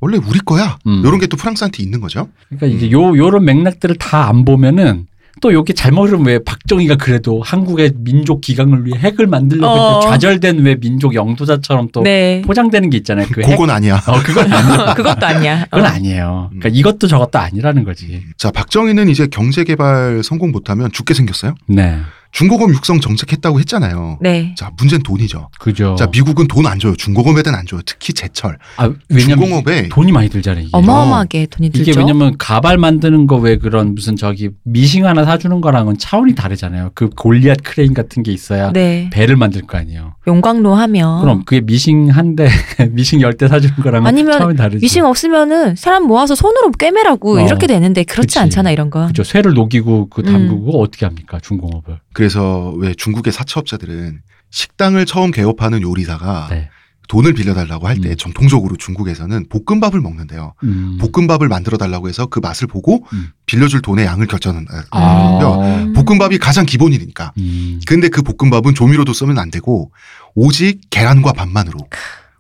[0.01, 0.79] 원래 우리 거야.
[0.87, 1.01] 음.
[1.05, 2.29] 이런 게 또 프랑스한테 있는 거죠.
[2.51, 5.07] 그러니까 이제 요 요런 맥락들을 다 안 보면은
[5.41, 10.01] 또 여기 잘못은 왜 박정희가 그래도 한국의 민족 기강을 위해 핵을 만들려고 어.
[10.01, 12.43] 좌절된 왜 민족 영도자처럼 또 네.
[12.45, 13.51] 포장되는 게 있잖아요 그 핵.
[13.51, 13.97] 그건 아니야.
[14.07, 15.65] 어 그건 아니야 그것도 아니야.
[15.65, 15.89] 그건 어.
[15.89, 16.75] 아니에요 그러니까 음.
[16.75, 21.55] 이것도 저것도 아니라는 거지 자, 박정희는 이제 경제 개발 성공 못하면 죽게 생겼어요.
[21.67, 21.99] 네
[22.31, 24.19] 중공업 육성 정책했다고 했잖아요.
[24.21, 24.55] 네.
[24.57, 25.49] 자, 문제는 돈이죠.
[25.59, 25.97] 그죠.
[25.99, 26.95] 자, 미국은 돈 안 줘요.
[26.95, 27.81] 중공업에는 안 줘요.
[27.87, 28.59] 특히 제철.
[28.77, 30.65] 아, 왜냐면 중공업에 돈이 많이 들잖아요.
[30.65, 30.71] 이게.
[30.77, 31.91] 어마어마하게 돈이 들죠.
[31.93, 36.91] 이게 왜냐면 가발 만드는 거 왜 그런 무슨 저기 미싱 하나 사주는 거랑은 차원이 다르잖아요.
[36.95, 39.09] 그 골리앗 크레인 같은 게 있어야 네.
[39.13, 40.15] 배를 만들 거 아니에요.
[40.27, 42.49] 용광로 하면 그럼 그게 미싱 한 대,
[42.91, 44.81] 미싱 열 대 사주는 거랑은 아니면 차원이 다르죠.
[44.81, 47.41] 미싱 없으면은 사람 모아서 손으로 꿰매라고 어.
[47.41, 48.39] 이렇게 되는데 그렇지 그치.
[48.41, 49.07] 않잖아 이런 건.
[49.07, 49.23] 그죠.
[49.25, 50.27] 쇠를 녹이고 그 음.
[50.27, 51.39] 담그고 어떻게 합니까?
[51.41, 52.01] 중공업을.
[52.23, 56.69] 그래서 왜 중국의 사채업자들은 식당을 처음 개업하는 요리사가 네.
[57.07, 58.17] 돈을 빌려달라고 할때 음.
[58.17, 60.55] 정통적으로 중국에서는 볶음밥을 먹는데요.
[60.65, 60.99] 음.
[61.01, 63.29] 볶음밥을 만들어 달라고 해서 그 맛을 보고 음.
[63.47, 65.39] 빌려줄 돈의 양을 결정하는 아.
[65.41, 65.93] 거예요.
[65.95, 67.35] 볶음밥이 가장 기본이니까.
[67.39, 67.79] 음.
[67.87, 69.93] 근데 그 볶음밥은 조미료도 쓰면 안 되고
[70.35, 71.79] 오직 계란과 밥만으로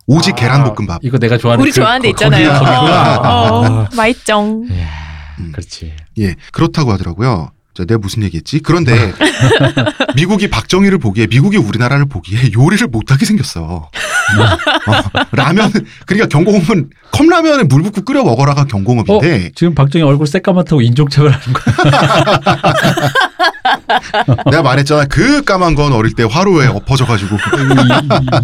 [0.08, 1.04] 오직 아, 계란 볶음밥.
[1.04, 2.48] 이거 내가 좋아하는 우리 그- 좋아하는 데 거- 있잖아요.
[2.48, 3.16] 거기- 거기구나.
[3.20, 3.88] 어, 아.
[3.96, 4.66] 맛있정.
[4.68, 4.88] 이야,
[5.38, 5.52] 음.
[5.52, 5.94] 그렇지.
[6.18, 7.52] 예, 그렇다고 하더라고요.
[7.78, 8.58] 자, 내가 무슨 얘기했지?
[8.58, 8.92] 그런데
[10.16, 13.88] 미국이 박정희를 보기에 미국이 우리나라를 보기에 요리를 못하게 생겼어.
[13.88, 13.90] 어,
[15.30, 15.70] 라면
[16.04, 21.92] 그러니까 경공업은 컵라면에 물 붓고 끓여 먹어라가 경공업인데 지금 박정희 얼굴 새까맣다고 인종차별 하는 거야.
[24.50, 27.36] 내가 말했잖아 그 까만 건 어릴 때 화로에 엎어져가지고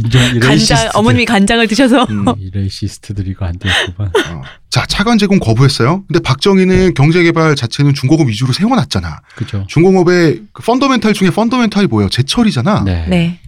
[0.04, 0.90] 인종 이 간장 레이시스트들.
[0.94, 4.10] 어머님이 간장을 드셔서 음, 이 racist들 이거 안 되겠구만.
[4.32, 4.42] 어.
[4.70, 6.04] 자 차관 제공 거부했어요.
[6.08, 9.20] 근데 박정희는 경제개발 자체는 중공업 위주로 세워놨잖아.
[9.36, 9.64] 그죠.
[9.68, 12.08] 중공업의 그 fundamental 중에 fundamental이 뭐예요?
[12.08, 12.82] 제철이잖아.
[12.84, 13.06] 네.
[13.08, 13.40] 네.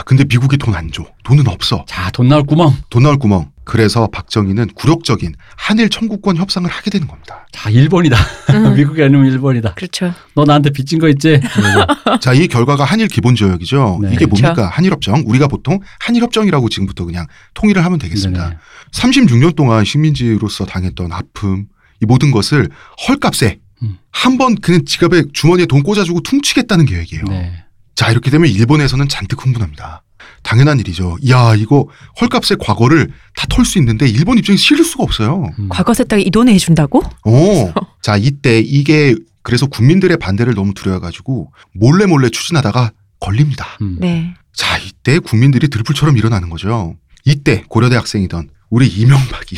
[0.00, 1.04] 자 근데 미국이 돈 안 줘.
[1.24, 1.84] 돈은 없어.
[1.86, 2.74] 자, 돈 나올 구멍.
[2.88, 3.50] 돈 나올 구멍.
[3.64, 7.46] 그래서 박정희는 굴욕적인 한일 청구권 협상을 하게 되는 겁니다.
[7.52, 8.16] 자, 일본이다.
[8.54, 8.74] 음.
[8.80, 9.74] 미국이 아니면 일본이다.
[9.74, 10.14] 그렇죠.
[10.34, 11.28] 너 나한테 빚진 거 있지?
[11.58, 12.18] 이러고.
[12.20, 13.98] 자, 이 결과가 한일 기본 조약이죠.
[14.00, 14.08] 네.
[14.14, 14.42] 이게 그렇죠.
[14.42, 14.68] 뭡니까?
[14.72, 15.22] 한일 협정.
[15.26, 18.42] 우리가 보통 한일 협정이라고 지금부터 그냥 통일을 하면 되겠습니다.
[18.44, 18.56] 네네.
[18.92, 21.66] 36년 동안 식민지로서 당했던 아픔,
[22.00, 22.70] 이 모든 것을
[23.06, 23.98] 헐값에 음.
[24.12, 27.24] 한번 그냥 지갑에 주머니에 돈 꽂아주고 퉁치겠다는 계획이에요.
[27.28, 27.64] 네.
[28.00, 30.02] 자, 이렇게 되면 일본에서는 잔뜩 흥분합니다.
[30.42, 31.18] 당연한 일이죠.
[31.28, 31.86] 야, 이거
[32.18, 35.50] 헐값의 과거를 다 털 수 있는데 일본 입장에서 실을 수가 없어요.
[35.58, 35.68] 음.
[35.68, 37.02] 과거 세탁 이 돈에 해준다고?
[37.26, 37.70] 오.
[38.00, 43.66] 자, 이때 이게 그래서 국민들의 반대를 너무 두려워가지고 몰래 몰래 추진하다가 걸립니다.
[43.82, 43.98] 음.
[44.00, 44.32] 네.
[44.54, 46.96] 자, 이때 국민들이 들불처럼 일어나는 거죠.
[47.26, 49.56] 이때 고려대 학생이던 우리 이명박이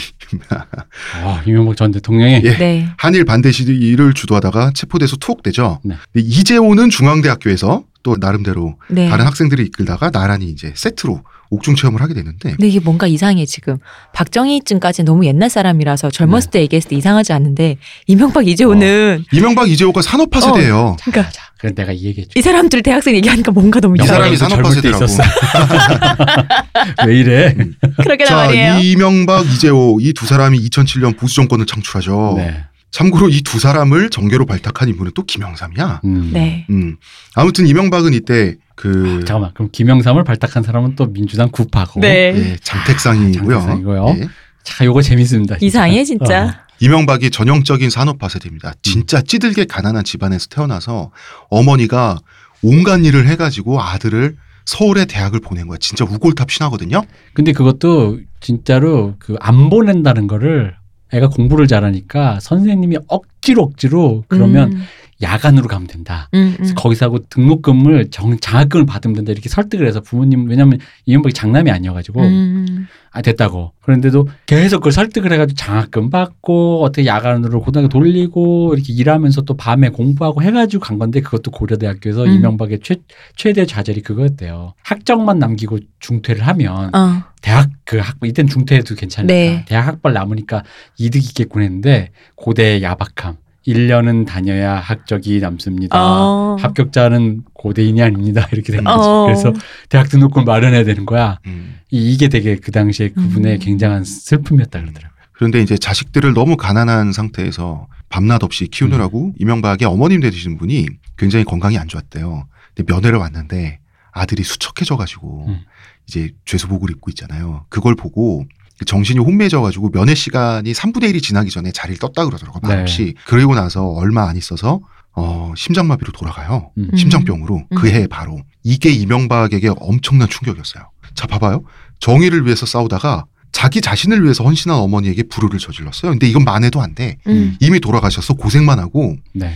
[1.22, 2.56] 아, 이명박 전 대통령이 예.
[2.56, 2.88] 네.
[2.96, 5.80] 한일 반대 시위를 주도하다가 체포돼서 투옥되죠.
[5.84, 5.96] 네.
[6.14, 9.08] 이재호는 중앙대학교에서 또 나름대로 네.
[9.08, 11.22] 다른 학생들이 이끌다가 나란히 이제 세트로
[11.53, 13.78] 옥중 체험을 하게 되는데 근데 이게 뭔가 이상해 지금
[14.14, 17.76] 박정희쯤까지 너무 옛날 사람이라서 젊었을 때 얘기했을 때 이상하지 않은데
[18.07, 20.40] 이명박 이재호는 이명박 이재호가 산업화 어.
[20.40, 20.96] 세대예요.
[21.05, 22.32] 그러니까 자, 그래 내가 이 얘기했죠.
[22.38, 24.07] 이 사람들 대학생 얘기하니까 뭔가 너무 이.
[24.07, 25.07] 사람이 산업화 세대라고.
[27.07, 27.55] 왜 이래?
[28.03, 28.78] 그러게 자, 말이에요.
[28.80, 32.34] 이명박 이재호 이 두 사람이 2007년 보수 정권을 창출하죠.
[32.36, 32.64] 네.
[32.93, 36.03] 참고로 이 두 사람을 정계로 발탁한 인물은 또 김영삼이야.
[36.05, 36.30] 음.
[36.32, 36.66] 네.
[36.70, 36.97] 음.
[37.34, 39.51] 아무튼 이명박은 이때 그 아, 잠깐만.
[39.55, 42.01] 그럼 김영삼을 발탁한 사람은 또 민주당 구파고.
[42.01, 42.34] 네.
[42.36, 43.57] 예, 장택상이고요.
[43.57, 44.14] 아, 장택상이고요.
[44.20, 44.28] 예.
[44.62, 45.57] 자, 요거 재밌습니다.
[45.57, 45.66] 진짜.
[45.66, 46.45] 이상해 진짜.
[46.47, 46.53] 어.
[46.80, 48.74] 이명박이 전형적인 산업화 세대입니다.
[48.82, 51.11] 진짜 찌들게 가난한 집안에서 태어나서
[51.51, 52.18] 어머니가
[52.62, 55.78] 온갖 일을 해가지고 아들을 서울의 대학을 보낸 거야.
[55.80, 57.03] 진짜 우골탑 신하거든요.
[57.34, 60.74] 근데 그것도 진짜로 그 안 보낸다는 거를
[61.12, 64.82] 애가 공부를 잘하니까 선생님이 억지로 억지로 그러면 음,
[65.23, 66.29] 야간으로 가면 된다.
[66.35, 66.75] 음, 음.
[66.75, 69.33] 거기서 하고 등록금을 정, 장학금을 받으면 된다.
[69.33, 72.89] 이렇게 설득을 해서 부모님, 왜냐면 이명박이 장남이 아니어가지고, 음.
[73.11, 73.73] 아, 됐다고.
[73.83, 79.91] 그런데도 계속 그걸 설득을 해가지고 장학금 받고, 어떻게 야간으로 고등학교 돌리고, 이렇게 일하면서 또 밤에
[79.91, 82.31] 공부하고 해가지고 간 건데, 그것도 고려대학교에서 음.
[82.31, 82.97] 이명박의 최,
[83.37, 84.75] 최대 좌절이 그거였대요.
[84.83, 87.23] 학점만 남기고 중퇴를 하면, 어.
[87.43, 89.64] 대학 그 학벌 이땐 중퇴해도 괜찮으니까 네.
[89.66, 90.62] 대학 학벌 남으니까
[90.97, 95.96] 이득 있겠군 했는데 고대의 야박함 1년은 다녀야 학적이 남습니다.
[95.98, 96.56] 어.
[96.60, 98.48] 합격자는 고대인이 아닙니다.
[98.52, 99.08] 이렇게 된 거지.
[99.08, 99.24] 어.
[99.24, 99.52] 그래서
[99.88, 101.38] 대학 등록금 마련해야 되는 거야.
[101.46, 101.76] 음.
[101.90, 103.58] 이- 이게 되게 그 당시에 그분의 음.
[103.60, 105.12] 굉장한 슬픔이었다 그러더라고요.
[105.32, 110.86] 그런데 이제 자식들을 너무 가난한 상태에서 밤낮 없이 키우느라고 이명박의 어머님 되시는 분이
[111.16, 112.46] 굉장히 건강이 안 좋았대요.
[112.74, 113.78] 근데 면회를 왔는데
[114.12, 115.60] 아들이 수척해져 가지고 음.
[116.06, 117.64] 이제 죄수복을 입고 있잖아요.
[117.70, 118.44] 그걸 보고
[118.87, 122.61] 정신이 혼미해져가지고 면회 시간이 3분의 1이 지나기 전에 자리를 떴다 그러더라고요.
[122.62, 122.68] 네.
[122.68, 123.14] 말없이.
[123.27, 124.81] 그러고 나서 얼마 안 있어서
[125.14, 126.70] 어, 심장마비로 돌아가요.
[126.79, 126.89] 음.
[126.93, 126.97] 음.
[126.97, 130.91] 심장병으로 그해 바로 이게 이명박에게 엄청난 충격이었어요.
[131.14, 131.62] 자 봐봐요.
[132.01, 136.12] 정의를 위해서 싸우다가 자기 자신을 위해서 헌신한 어머니에게 불효를 저질렀어요.
[136.12, 137.18] 근데 이건 만해도 안 돼.
[137.27, 137.57] 음.
[137.61, 139.55] 이미 돌아가셔서 고생만 하고 네.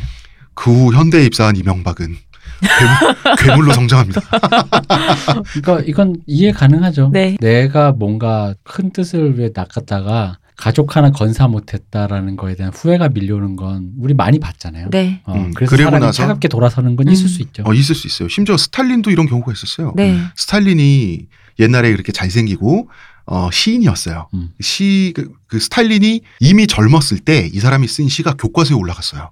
[0.55, 2.17] 그후 현대에 입사한 이명박은
[2.61, 4.21] 괴물, 괴물 로 성장합니다.
[5.63, 7.11] 그러니까 이건 이해 가능하죠.
[7.13, 7.37] 네.
[7.41, 13.91] 내가 뭔가 큰 뜻을 위해 낚았다가 가족 하나 건사 못했다라는 거에 대한 후회가 밀려오는 건
[14.01, 14.89] 우리 많이 봤잖아요.
[14.91, 15.21] 네.
[15.25, 17.13] 어, 음, 그래서 그리고 사람이 나서- 차갑게 돌아서는 건 음.
[17.13, 17.63] 있을 수 있죠.
[17.67, 18.29] 어, 있을 수 있어요.
[18.29, 19.93] 심지어 스탈린도 이런 경우가 있었어요.
[19.97, 20.19] 네.
[20.35, 21.27] 스탈린이
[21.59, 22.89] 옛날에 그렇게 잘생기고
[23.27, 24.29] 어, 시인이었어요.
[24.35, 24.51] 음.
[24.61, 29.31] 시, 그, 그 스탈린이 이미 젊었을 때 이 사람이 쓴 시가 교과서에 올라갔어요.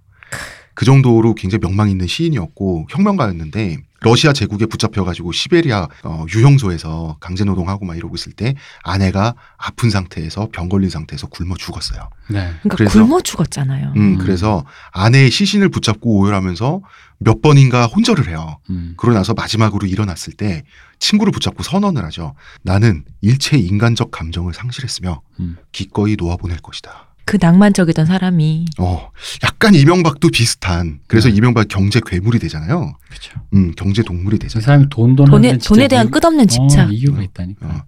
[0.75, 7.97] 그 정도로 굉장히 명망 있는 시인이었고 혁명가였는데 러시아 제국에 붙잡혀가지고 시베리아 어, 유형소에서 강제노동하고 막
[7.97, 12.11] 이러고 있을 때 아내가 아픈 상태에서 병 걸린 상태에서 굶어 죽었어요.
[12.29, 12.53] 네.
[12.63, 13.93] 그러니까 그래서- 굶어 죽었잖아요.
[13.97, 14.19] 음, 음.
[14.19, 16.83] 그래서 아내의 시신을 붙잡고 오열하면서
[17.19, 18.59] 몇 번인가 혼절을 해요.
[18.69, 18.93] 음.
[18.99, 20.65] 그러고 나서 마지막으로 일어났을 때
[20.99, 22.35] 친구를 붙잡고 선언을 하죠.
[22.63, 25.57] 나는 일체 인간적 감정을 상실했으며 음.
[25.73, 27.14] 기꺼이 놓아보낼 것이다.
[27.27, 29.09] 그 낭만적이던 사람이 어,
[29.43, 31.01] 약간 이명박도 비슷한.
[31.07, 31.35] 그래서 네.
[31.37, 32.97] 이명박 경제 괴물이 되잖아요.
[33.09, 33.33] 그렇죠.
[33.55, 34.65] 음, 경제 동물이 저 되잖아요.
[34.65, 36.89] 사람이 돈 돈 돈에 돈에 대한 끝없는 집착.
[36.89, 37.67] 어, 이유가 있다니까.
[37.67, 37.83] 어.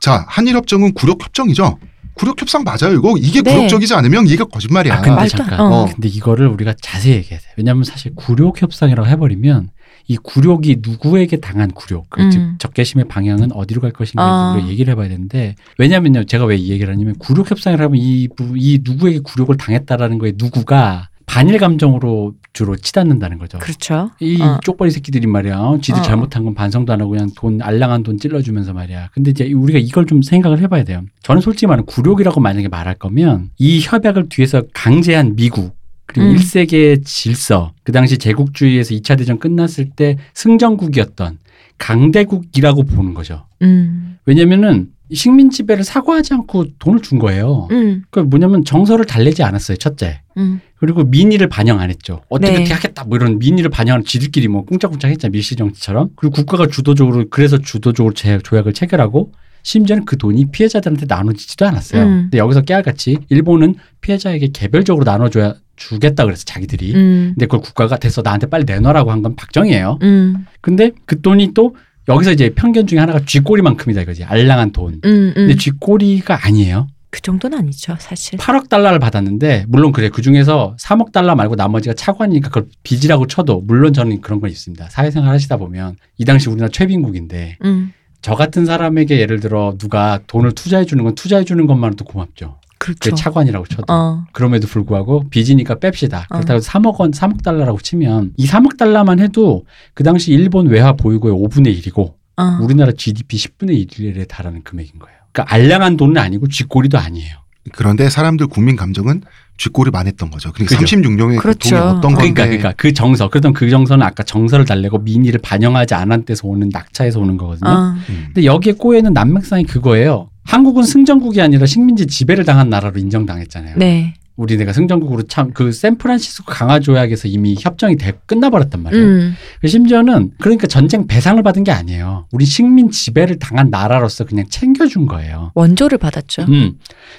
[0.00, 1.78] 자, 한일 협정은 굴욕협정이죠.
[2.14, 2.94] 굴욕협상 맞아요.
[2.98, 3.54] 이거 이게 네.
[3.54, 4.96] 굴욕적이지 않으면 이게 거짓말이야.
[4.96, 5.60] 아, 근데 잠깐.
[5.60, 5.86] 안- 어.
[5.86, 7.46] 근데 이거를 우리가 자세히 얘기해야 돼.
[7.56, 9.70] 왜냐하면 사실 굴욕 협상이라고 해버리면
[10.08, 12.30] 이 굴욕이 누구에게 당한 굴욕, 그 음.
[12.30, 14.52] 즉 적개심의 방향은 어디로 갈 것인가 아.
[14.54, 18.54] 우리가 얘기를 해봐야 되는데 왜냐하면요, 제가 왜 이 얘기를 하냐면 굴욕 협상이라 하면 이, 부-
[18.56, 23.58] 이 누구에게 굴욕을 당했다라는 거에 누구가 반일 감정으로 주로 치닫는다는 거죠.
[23.58, 24.10] 그렇죠.
[24.20, 24.58] 이 어.
[24.62, 25.56] 쪽벌이 새끼들이 말이야.
[25.58, 26.02] 어, 지들 어.
[26.02, 29.08] 잘못한 건 반성도 안 하고 그냥 돈 알랑한 돈 찔러주면서 말이야.
[29.14, 31.00] 근데 이제 우리가 이걸 좀 생각을 해봐야 돼요.
[31.22, 35.74] 저는 솔직히 말하면 굴욕이라고 만약에 말할 거면 이 협약을 뒤에서 강제한 미국
[36.12, 36.32] 그리고 음.
[36.32, 41.38] 일 1세기의 질서 그 당시 제국주의에서 2차 대전 끝났을 때 승전국이었던
[41.78, 43.46] 강대국이라고 보는 거죠.
[43.62, 44.18] 음.
[44.26, 47.68] 왜냐면은 식민 지배를 사과하지 않고 돈을 준 거예요.
[47.70, 48.04] 음.
[48.10, 49.76] 그 뭐냐면 정서를 달래지 않았어요.
[49.78, 50.20] 첫째.
[50.36, 50.60] 음.
[50.76, 52.20] 그리고 민의를 반영 안 했죠.
[52.28, 52.72] 어떻게 네.
[52.72, 56.10] 하겠다 뭐 이런 민의를 반영하는 지들끼리 뭐 꿍짝꿍짝 했잖아 밀실 정치처럼.
[56.16, 59.32] 그리고 국가가 주도적으로 그래서 주도적으로 제, 조약을 체결하고
[59.62, 62.02] 심지어는 그 돈이 피해자들한테 나눠지지도 않았어요.
[62.02, 62.20] 음.
[62.24, 65.54] 근데 여기서 깨알같이 일본은 피해자에게 개별적으로 나눠줘야
[65.88, 66.94] 주겠다 그래서 자기들이.
[66.94, 67.32] 음.
[67.34, 69.98] 근데 그걸 국가가 됐어 나한테 빨리 내놔라고 한 건 박정희예요.
[70.02, 70.46] 음.
[70.60, 71.76] 근데 그 돈이 또
[72.08, 74.94] 여기서 이제 편견 중에 하나가 쥐꼬리만큼이다 이거지 알랑한 돈.
[75.04, 75.32] 음.
[75.34, 75.58] 근데 음.
[75.58, 76.88] 쥐꼬리가 아니에요.
[77.10, 78.38] 그 정도는 아니죠, 사실.
[78.38, 83.60] 8억 달러를 받았는데 물론 그래 그 중에서 3억 달러 말고 나머지가 차관이니까 그걸 빚이라고 쳐도
[83.66, 84.88] 물론 저는 그런 건 있습니다.
[84.88, 87.92] 사회생활 하시다 보면 이 당시 우리나라 최빈국인데 음.
[88.22, 92.56] 저 같은 사람에게 예를 들어 누가 돈을 투자해 주는 건 투자해 주는 것만으로도 고맙죠.
[92.82, 92.98] 그렇죠.
[93.00, 94.24] 그게 차관이라고 쳐도 어.
[94.32, 96.24] 그럼에도 불구하고 빚이니까 뺍시다.
[96.24, 96.34] 어.
[96.34, 99.64] 그렇다고 3억 원, 3억 달러라고 치면 이 3억 달러만 해도
[99.94, 102.58] 그 당시 일본 외화 보유고의 5분의 1이고 어.
[102.60, 105.16] 우리나라 GDP 10분의 1에 달하는 금액인 거예요.
[105.30, 107.36] 그러니까 알량한 돈은 아니고 쥐꼬리도 아니에요.
[107.72, 109.22] 그런데 사람들 국민 감정은
[109.56, 110.50] 쥐꼬리 만 했던 거죠.
[110.50, 110.96] 그러니까 그죠.
[110.96, 111.76] 36년의 그렇죠.
[111.76, 112.16] 고통이 어떤 건데.
[112.16, 113.28] 그러니까, 그러니까 그 정서.
[113.28, 117.70] 그러던 그 정서는 아까 정서를 달래고 민의를 반영하지 않은 데서 오는 낙차에서 오는 거거든요.
[117.70, 117.94] 어.
[118.08, 118.24] 음.
[118.26, 120.31] 근데 여기에 꼬여있는 난맥상이 그거예요.
[120.44, 123.76] 한국은 승전국이 아니라 식민지 지배를 당한 나라로 인정당했잖아요.
[123.78, 124.14] 네.
[124.36, 129.04] 우리네가 승전국으로 참 그 샌프란시스코 강화 조약에서 이미 협정이 돼 끝나버렸단 말이에요.
[129.04, 129.34] 음.
[129.64, 132.26] 심지어는 그러니까 전쟁 배상을 받은 게 아니에요.
[132.32, 135.52] 우리 식민 지배를 당한 나라로서 그냥 챙겨준 거예요.
[135.54, 136.42] 원조를 받았죠.
[136.48, 136.72] 음.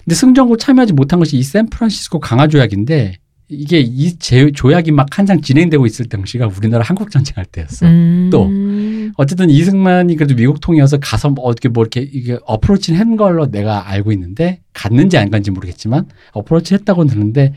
[0.03, 3.13] 근데 승전국 참여하지 못한 것이 이 샌프란시스코 강화 조약인데
[3.53, 7.85] 이게 이 제- 조약이 막 한창 진행되고 있을 당시가 우리나라 한국 전쟁할 때였어.
[7.85, 8.29] 음.
[8.31, 8.49] 또.
[9.17, 13.89] 어쨌든 이승만이 그래도 미국 통이어서 가서 뭐 어떻게 뭐 이렇게 이게 어프로치는 한 걸로 내가
[13.89, 17.53] 알고 있는데 갔는지 안 갔는지 모르겠지만 어프로치 했다고 들었는데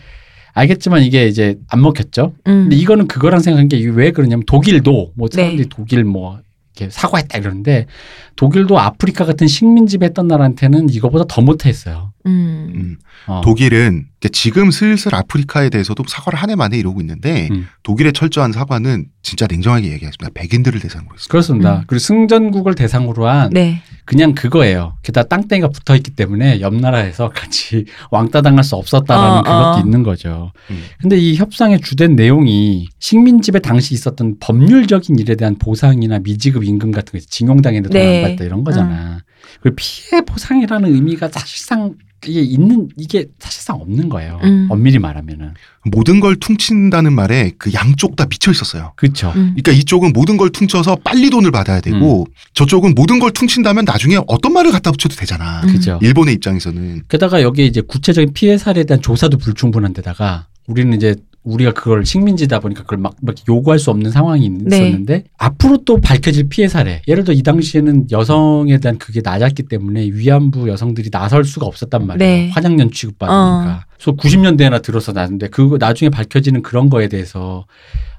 [0.52, 2.34] 알겠지만 이게 이제 안 먹혔죠.
[2.46, 2.62] 음.
[2.64, 5.36] 근데 이거는 그거랑 생각한 게 왜 그러냐면 독일도 뭐 네.
[5.36, 6.38] 사람들이 독일 뭐
[6.76, 7.86] 이렇게 사과했다 이러는데
[8.36, 12.12] 독일도 아프리카 같은 식민 지 배했던 나라한테는 이거보다 더 못했어요.
[12.26, 12.72] 음.
[12.74, 12.96] 음.
[13.26, 13.40] 어.
[13.44, 17.66] 독일은 지금 슬슬 아프리카에 대해서도 사과를 한 해 만에 이러고 있는데 음.
[17.82, 20.30] 독일의 철저한 사과는 진짜 냉정하게 얘기하겠습니다.
[20.34, 21.30] 백인들을 대상으로 했습니다.
[21.30, 21.76] 그렇습니다.
[21.78, 21.84] 음.
[21.86, 23.82] 그리고 승전국을 대상으로 한 네.
[24.04, 24.96] 그냥 그거예요.
[25.02, 29.80] 게다가 땅땡이가 붙어 있기 때문에 옆 나라에서 같이 왕따 당할 수 없었다라는 어, 그것도 어.
[29.84, 30.52] 있는 거죠.
[30.70, 30.82] 음.
[31.00, 36.92] 근데 이 협상의 주된 내용이 식민 지배 당시 있었던 법률적인 일에 대한 보상이나 미지급 임금
[36.92, 37.24] 같은 거.
[37.28, 38.20] 징용당했는데 네.
[38.20, 39.18] 돈안 받다 이런 거잖아.
[39.60, 41.94] 그리고 피해 보상이라는 의미가 사실상
[42.24, 44.40] 이게 있는 이게 사실상 없는 거예요.
[44.42, 44.66] 음.
[44.70, 45.54] 엄밀히 말하면은.
[45.84, 48.92] 모든 걸 퉁친다는 말에 그 양쪽 다 미쳐 있었어요.
[48.96, 49.28] 그렇죠.
[49.36, 49.54] 음.
[49.56, 54.52] 그러니까 이쪽은 모든 걸 퉁쳐서 빨리 돈을 받아야 되고 저쪽은 모든 걸 퉁친다면 나중에 어떤
[54.52, 55.62] 말을 갖다 붙여도 되잖아.
[55.62, 55.72] 음.
[55.72, 55.98] 그죠.
[56.02, 61.14] 일본의 입장에서는 게다가 여기에 이제 구체적인 피해 사례에 대한 조사도 불충분한 데다가 우리는 이제
[61.46, 64.76] 우리가 그걸 식민지다 보니까 그걸 막, 막 요구할 수 없는 상황이 네.
[64.76, 70.06] 있었는데 앞으로 또 밝혀질 피해 사례 예를 들어 이 당시에는 여성에 대한 그게 낮았기 때문에
[70.12, 72.50] 위안부 여성들이 나설 수가 없었단 말이에요 네.
[72.50, 77.64] 화장년 취급받으니까 그래서 90년대나 들어서 나는데 그 나중에 밝혀지는 그런 거에 대해서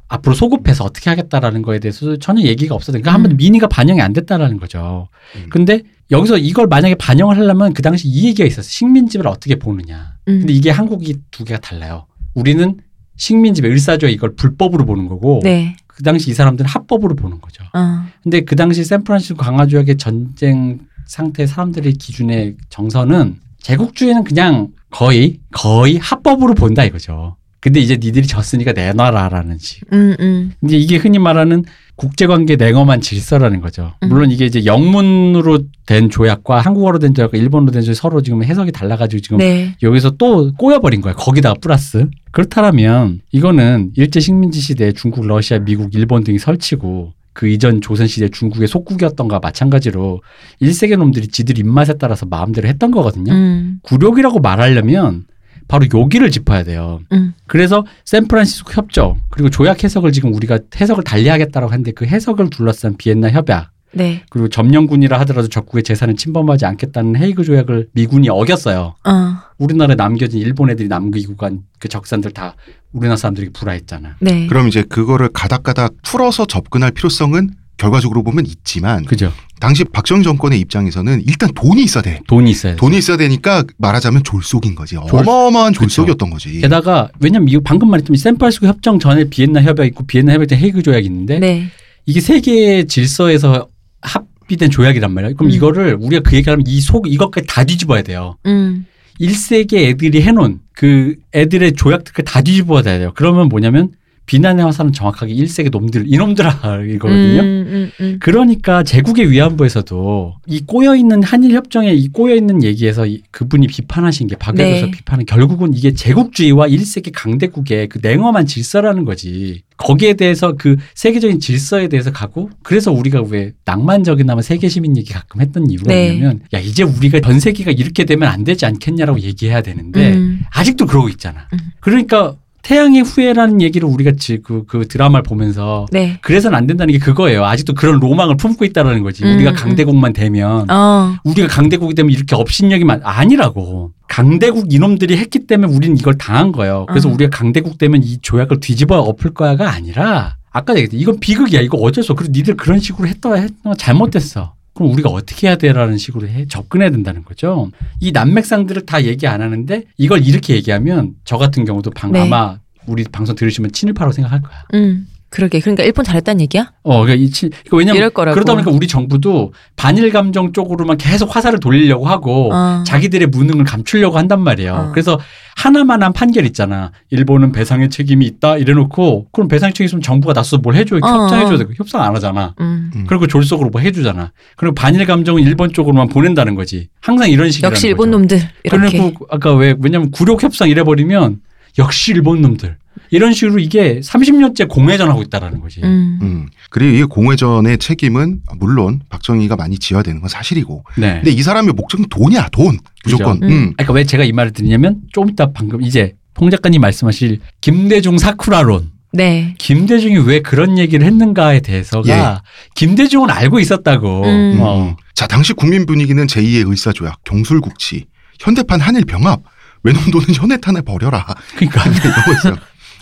[0.07, 3.01] 앞으로 소급해서 어떻게 하겠다라는 거에 대해서 전혀 얘기가 없었어요.
[3.01, 3.37] 그러니까 한번 음.
[3.37, 5.09] 민의가 반영이 안 됐다라는 거죠.
[5.35, 5.47] 음.
[5.49, 8.69] 근데 여기서 이걸 만약에 반영을 하려면 그 당시 이 얘기가 있었어요.
[8.69, 10.13] 식민지를 어떻게 보느냐.
[10.29, 10.39] 음.
[10.39, 12.05] 근데 이게 한국이 두 개가 달라요.
[12.33, 12.77] 우리는
[13.17, 15.75] 식민지배 을사조에 이걸 불법으로 보는 거고 네.
[15.87, 17.63] 그 당시 이 사람들은 합법으로 보는 거죠.
[17.73, 18.03] 어.
[18.23, 26.53] 근데 그 당시 샌프란시스코 강화조약의 전쟁 상태 사람들의 기준의 정서는 제국주의는 그냥 거의 거의 합법으로
[26.53, 27.35] 본다 이거죠.
[27.59, 29.81] 근데 이제 니들이 졌으니까 내놔라라는 식.
[29.91, 30.53] 음, 음.
[30.63, 31.65] 이제 이게 흔히 말하는
[31.97, 33.93] 국제관계 냉엄한 질서라는 거죠.
[34.03, 34.09] 음.
[34.09, 38.71] 물론 이게 이제 영문으로 된 조약과 한국어로 된 조약과 일본어로 된 조약 서로 지금 해석이
[38.71, 39.75] 달라가지고 지금 네.
[39.81, 41.13] 여기서 또 꼬여버린 거야.
[41.13, 42.07] 거기다가 플러스.
[42.31, 48.29] 그렇다면 이거는 일제 식민지 시대에 중국, 러시아, 미국, 일본 등이 설치고 그 이전 조선 시대
[48.29, 50.21] 중국의 속국이었던가 마찬가지로
[50.61, 53.31] 1세계 놈들이 지들 입맛에 따라서 마음대로 했던 거거든요.
[53.31, 53.79] 음.
[53.83, 55.25] 굴욕이라고 말하려면
[55.67, 56.99] 바로 여기를 짚어야 돼요.
[57.11, 57.33] 음.
[57.45, 63.31] 그래서 샌프란시스코 협정 그리고 조약 해석을 지금 우리가 해석을 달리하겠다라고 하는데 그 해석을 둘러싼 비엔나
[63.31, 64.23] 협약 네.
[64.29, 68.95] 그리고 점령군이라 하더라도 적국의 재산을 침범하지 않겠다는 헤이그 조약을 미군이 어겼어요.
[69.03, 69.33] 어.
[69.57, 72.55] 우리나라에 남겨진 일본 애들이 남기고 간 그 적산들 다
[72.91, 74.15] 우리나라 사람들이 불화했잖아.
[74.19, 74.47] 네.
[74.47, 79.31] 그럼 이제 그거를 가닥가닥 풀어서 접근할 필요성은 결과적으로 보면 있지만 그죠?
[79.59, 82.19] 당시 박정희 정권의 입장에서는 일단 돈이 있어야 돼.
[82.27, 82.77] 돈이 있어야 돼.
[82.77, 84.95] 돈이 있어야 되니까 말하자면 졸속인 거지.
[85.09, 85.73] 졸- 어마어마한.
[85.73, 86.59] 졸속이었던 거지.
[86.61, 90.81] 게다가 왜냐면 미국 방금 말했지만 샌프란시스코 협정 전에 비엔나 협약 있고 비엔나 협약 때 헤이그
[90.83, 91.67] 조약이 있는데 네.
[92.05, 93.67] 이게 세계 질서에서
[94.01, 95.35] 합의된 조약이란 말이에요.
[95.35, 95.55] 그럼 음.
[95.55, 98.37] 이거를 우리가 그 얘기하면 이 속 이것까지 다 뒤집어야 돼요.
[98.45, 98.85] 음.
[99.19, 103.11] 1세기 애들이 해놓은 그 애들의 조약들을 다 뒤집어야 돼요.
[103.15, 103.89] 그러면 뭐냐면
[104.27, 106.49] 비난의 화살은 정확하게 1세기 놈들 이놈들아
[106.87, 107.41] 이거거든요.
[107.41, 108.17] 음, 음, 음.
[108.19, 114.27] 그러니까 제국의 위안부에서도 이 꼬여 있는 한일 협정에 이 꼬여 있는 얘기에서 이 그분이 비판하신
[114.27, 114.91] 게 박영수 네.
[114.91, 119.63] 비판은 결국은 이게 제국주의와 1세기 강대국의 그 냉엄한 질서라는 거지.
[119.77, 125.39] 거기에 대해서 그 세계적인 질서에 대해서 가고 그래서 우리가 왜 낭만적이나마 세계 시민 얘기 가끔
[125.39, 126.11] 했던 이유가 네.
[126.11, 130.41] 뭐냐면 야 이제 우리가 전 세계가 이렇게 되면 안 되지 않겠냐라고 얘기해야 되는데 음.
[130.51, 131.47] 아직도 그러고 있잖아.
[131.53, 131.59] 음.
[131.79, 132.35] 그러니까
[132.67, 136.19] 태양의 후예라는 얘기를 우리가 지- 그, 그 드라마를 보면서 네.
[136.21, 137.45] 그래서는 안 된다는 게 그거예요.
[137.45, 139.23] 아직도 그런 로망을 품고 있다라는 거지.
[139.23, 139.55] 음, 우리가 음.
[139.55, 141.15] 강대국만 되면 어.
[141.23, 143.91] 우리가 강대국이 되면 이렇게 업신여기 만 아니라고.
[144.09, 146.85] 강대국 이놈들이 했기 때문에 우리는 이걸 당한 거예요.
[146.89, 147.13] 그래서 어.
[147.13, 151.61] 우리가 강대국 되면 이 조약을 뒤집어 엎을 거야가 아니라 아까 얘기했듯이 이건 비극이야.
[151.61, 152.17] 이거 어쩔 수 없어.
[152.25, 154.55] 그리고 니들 그런 식으로 했다 했던 거 잘못됐어.
[154.77, 157.71] 그럼 우리가 어떻게 해야 돼라는 식으로 해 접근해야 된다는 거죠.
[157.99, 162.19] 이 난맥상들을 다 얘기 안 하는데 이걸 이렇게 얘기하면 저 같은 경우도 방 네.
[162.21, 164.63] 아마 우리 방송 들으시면 친일파라고 생각할 거야.
[164.75, 165.07] 음.
[165.29, 165.59] 그러게.
[165.59, 166.71] 그러니까 일본 잘했다는 얘기야?
[166.83, 168.33] 어, 그러니까 이 친, 그러니까 왜냐면 이럴 거라고.
[168.33, 172.83] 그러다 보니까 우리 정부도 반일 감정 쪽으로만 계속 화살을 돌리려고 하고 어.
[172.85, 174.73] 자기들의 무능을 감추려고 한단 말이에요.
[174.73, 174.91] 어.
[174.91, 175.19] 그래서
[175.57, 176.91] 하나만 한 판결 있잖아.
[177.09, 181.55] 일본은 배상의 책임이 있다 이래놓고 그럼 배상의 책임 있으면 정부가 나서서 뭘 해줘야 어, 협상해줘야
[181.55, 181.57] 어.
[181.57, 182.53] 되고 협상 안 하잖아.
[182.61, 182.91] 음.
[182.95, 183.05] 음.
[183.07, 184.31] 그리고 졸속으로 뭐 해주잖아.
[184.55, 186.87] 그리고 반일 감정은 일본 쪽으로만 보낸다는 거지.
[187.01, 188.11] 항상 이런 식이라는 역시 일본.
[188.11, 188.39] 놈들.
[188.63, 188.97] 이렇게.
[188.97, 191.41] 그리고 아까 왜 왜냐면 굴욕 협상 이래버리면
[191.79, 192.77] 역시 일본 놈들
[193.09, 195.81] 이런 식으로 이게 30년째 공회전하고 있다라는 거지.
[195.83, 196.19] 음.
[196.21, 196.47] 음.
[196.69, 200.83] 그리고 이 공회전의 책임은 물론 박정희가 많이 지어야 되는 건 사실이고.
[200.97, 201.15] 네.
[201.15, 202.77] 근데 이 사람의 목적은 돈이야, 돈.
[203.03, 203.39] 무조건.
[203.39, 203.47] 그죠.
[203.47, 203.51] 음.
[203.51, 203.73] 음.
[203.77, 208.91] 그러니까 왜 제가 이 말을 드리냐면 좀 이따 방금 이제 홍 작가님 말씀하실 김대중 사쿠라론
[209.13, 209.55] 네.
[209.57, 212.37] 김대중이 왜 그런 얘기를 했는가에 대해서가 예.
[212.75, 214.23] 김대중은 알고 있었다고.
[214.25, 214.57] 음.
[214.59, 214.95] 어.
[215.15, 218.05] 자, 당시 국민 분위기는 제2의 의사조약, 경술국치,
[218.39, 219.41] 현대판 한일병합,
[219.83, 221.25] 외놈 돈은 현해탄에 버려라.
[221.55, 221.83] 그러니까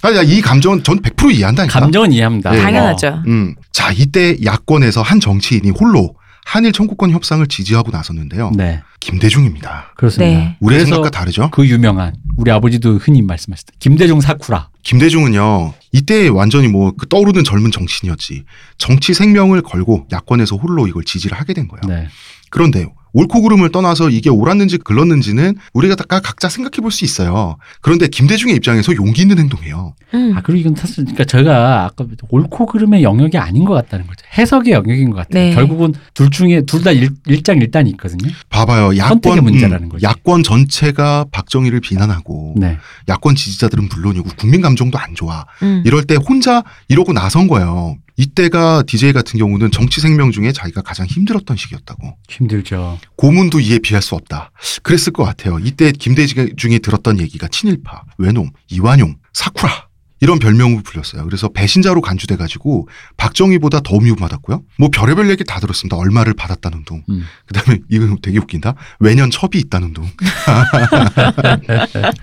[0.06, 1.80] 아니, 이 감정은 전 100% 이해한다니까.
[1.80, 2.51] 감정은 이해합니다.
[2.51, 2.62] 네.
[2.62, 3.24] 당연하죠.
[3.28, 3.56] 음.
[3.72, 8.47] 자, 이때 야권에서 한 정치인이 홀로 한일 청구권 협상을 지지하고 나섰는데요.
[8.47, 8.51] 어.
[8.56, 9.93] 네, 김대중입니다.
[9.97, 10.38] 그렇습니다.
[10.39, 10.58] 네.
[10.60, 11.49] 우리의 생각과 다르죠?
[11.51, 13.74] 그 유명한 우리 아버지도 흔히 말씀하셨다.
[13.80, 14.70] 김대중 사쿠라.
[14.84, 18.43] 김대중은요, 이때 완전히 뭐 그 떠오르는 젊은 정치인이었지.
[18.78, 21.82] 정치 생명을 걸고 야권에서 홀로 이걸 지지를 하게 된 거예요.
[21.88, 22.08] 네.
[22.51, 22.86] 그런데
[23.16, 27.57] 옳고 그름을 떠나서 이게 옳았는지 글렀는지는 우리가 다 각자 생각해 볼 수 있어요.
[27.82, 29.95] 그런데 김대중의 입장에서 용기 있는 행동이에요.
[30.13, 30.34] 음.
[30.36, 34.26] 아 그리고 이건 사실 그러니까 저희가 아까 옳고 그름의 영역이 아닌 것 같다는 거죠.
[34.38, 35.49] 해석의 영역인 것 같아요.
[35.49, 35.55] 네.
[35.55, 38.30] 결국은 둘 중에 둘 다 일장일단이 있거든요.
[38.49, 38.95] 봐봐요.
[38.95, 40.05] 선택의 야권 문제라는 거지.
[40.05, 42.78] 야권 전체가 박정희를 비난하고 네.
[43.09, 45.45] 야권 지지자들은 물론이고 국민 감정도 안 좋아.
[45.63, 45.82] 음.
[45.86, 47.97] 이럴 때 혼자 이러고 나선 거예요.
[48.18, 52.18] 이때가 DJ 같은 경우는 정치 생명 중에 자기가 가장 힘들었던 시기였다고.
[52.30, 52.99] 힘들죠.
[53.18, 54.51] 고문도 이에 비할 수 없다.
[54.84, 55.59] 그랬을 것 같아요.
[55.59, 59.84] 이때 김대중이 들었던 얘기가 친일파, 외놈, 이완용, 사쿠라
[60.26, 61.23] 이런 별명을 불렸어요.
[61.26, 64.63] 그래서 배신자로 간주돼 가지고 박정희보다 더 미움받았고요.
[64.80, 65.97] 뭐 별의별 얘기 다 들었습니다.
[65.97, 67.03] 얼마를 받았다는 둥.
[67.11, 67.23] 음.
[67.45, 68.73] 그다음에 이거 되게 웃긴다.
[68.99, 70.05] 외년 첩이 있다는 둥.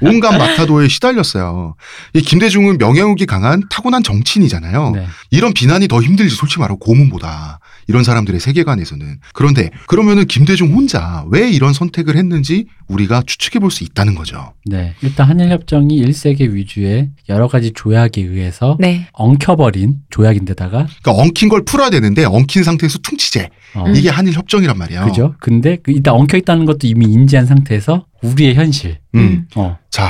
[0.02, 1.76] 온갖 마타도에 시달렸어요.
[2.14, 4.90] 이 김대중은 명예욕이 강한 타고난 정치인이잖아요.
[4.96, 5.06] 네.
[5.30, 11.50] 이런 비난이 더 힘들지 솔직히 말하고 고문보다 이런 사람들의 세계관에서는 그런데 그러면은 김대중 혼자 왜
[11.50, 14.52] 이런 선택을 했는지 우리가 추측해 볼 수 있다는 거죠.
[14.66, 14.94] 네.
[15.02, 19.06] 일단 한일 협정이 1세계 위주의 여러 가지 조약에 의해서 네.
[19.12, 23.96] 엉켜버린 조약인데다가 그러니까 엉킨 걸 풀어야 되는데 엉킨 상태에서 퉁치제 어, 음.
[23.96, 25.04] 이게 한일 협정이란 말이에요.
[25.06, 25.34] 그죠?
[25.40, 28.98] 근데 그 일단 엉켜 있다는 것도 이미 인지한 상태에서 우리의 현실.
[29.14, 29.46] 음.
[29.56, 29.78] 어.
[29.90, 30.04] 자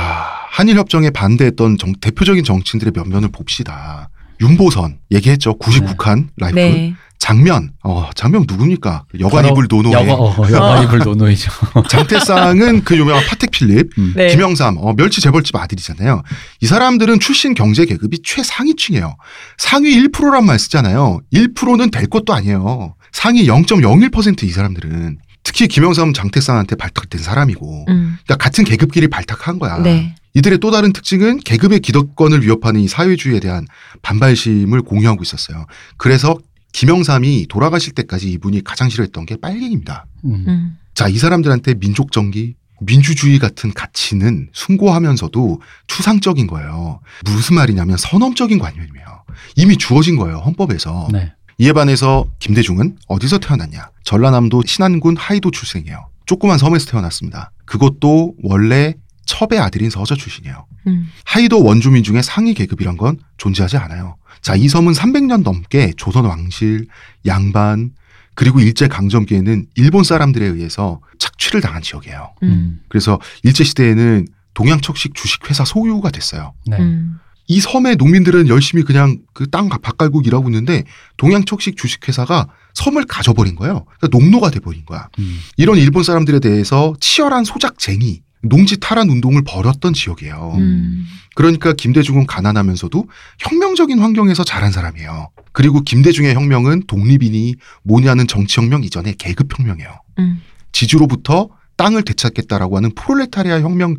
[0.51, 4.09] 한일 협정에 반대했던 정- 대표적인 정치인들의 면면을 봅시다.
[4.41, 5.57] 윤보선 얘기했죠.
[5.57, 6.55] 99칸 life.
[6.59, 6.93] 네.
[7.23, 9.05] 장면 어 장면 누굽니까?
[9.21, 11.51] 여관 바로 이불 no no의 여가, 어, 이불 no no이죠.
[11.87, 14.13] 장택상은 그 유명한 Patek Philippe 음.
[14.13, 14.27] 네.
[14.27, 16.21] 김영삼, 어, 멸치 재벌집 아들이잖아요.
[16.59, 19.15] 이 사람들은 출신 경제 계급이 최상위층이에요.
[19.57, 21.21] 상위 1%란 말 쓰잖아요.
[21.33, 22.95] 1%는 댈 것도 아니에요.
[23.13, 25.19] 상위 0.01%이 사람들은.
[25.43, 27.85] 특히 김영삼, 장택상한테 발탁된 사람이고.
[27.87, 28.17] 음.
[28.25, 29.77] 그러니까 같은 계급끼리 발탁한 거야.
[29.77, 30.13] 네.
[30.33, 33.65] 이들의 또 다른 특징은 계급의 기득권을 위협하는 이 사회주의에 대한
[34.01, 35.67] 반발심을 공유하고 있었어요.
[35.95, 36.37] 그래서
[36.73, 40.05] 김영삼이 돌아가실 때까지 이분이 가장 싫어했던 게 빨갱입니다.
[40.25, 40.45] 음.
[40.47, 40.77] 음.
[40.93, 46.99] 자, 이 사람들한테 민족 정기, 민주주의 같은 가치는 숭고하면서도 추상적인 거예요.
[47.25, 49.23] 무슨 말이냐면 선언적인 관념이에요.
[49.55, 51.07] 이미 주어진 거예요, 헌법에서.
[51.11, 51.33] 네.
[51.59, 53.89] 이에 반해서 김대중은 어디서 태어났냐?
[54.03, 56.09] 전라남도 신안군 하이도 출생이에요.
[56.25, 57.51] 조그만 섬에서 태어났습니다.
[57.65, 58.95] 그것도 원래
[59.25, 60.65] 첩의 아들인 서저 출신이에요.
[60.87, 61.07] 음.
[61.25, 64.17] 하이도 원주민 중에 상위 계급이란 건 존재하지 않아요.
[64.43, 66.85] 자, 이 섬은 300년 넘게 조선 왕실,
[67.25, 67.91] 양반,
[68.35, 72.33] 그리고 일제 강점기에는 일본 사람들에 의해서 착취를 당한 지역이에요.
[72.43, 72.47] 음.
[72.47, 72.79] 음.
[72.89, 76.53] 그래서 일제 시대에는 동양척식 주식회사 소유가 됐어요.
[76.67, 76.77] 네.
[76.77, 77.19] 음.
[77.47, 80.83] 이 섬의 농민들은 열심히 그냥 그땅밥 깔고 일하고 있는데
[81.17, 83.85] 동양척식 주식회사가 섬을 가져버린 거예요.
[83.97, 85.09] 그러니까 농노가 돼버린 거야.
[85.19, 85.39] 음.
[85.57, 90.55] 이런 일본 사람들에 대해서 치열한 소작쟁이, 농지 탈환 운동을 벌였던 지역이에요.
[90.57, 91.05] 음.
[91.35, 93.07] 그러니까 김대중은 가난하면서도
[93.39, 95.29] 혁명적인 환경에서 자란 사람이에요.
[95.51, 100.01] 그리고 김대중의 혁명은 독립이니 뭐냐는 정치혁명 이전의 계급혁명이에요.
[100.19, 100.41] 음.
[100.71, 103.97] 지주로부터 땅을 되찾겠다라고 하는 프롤레타리아 혁명의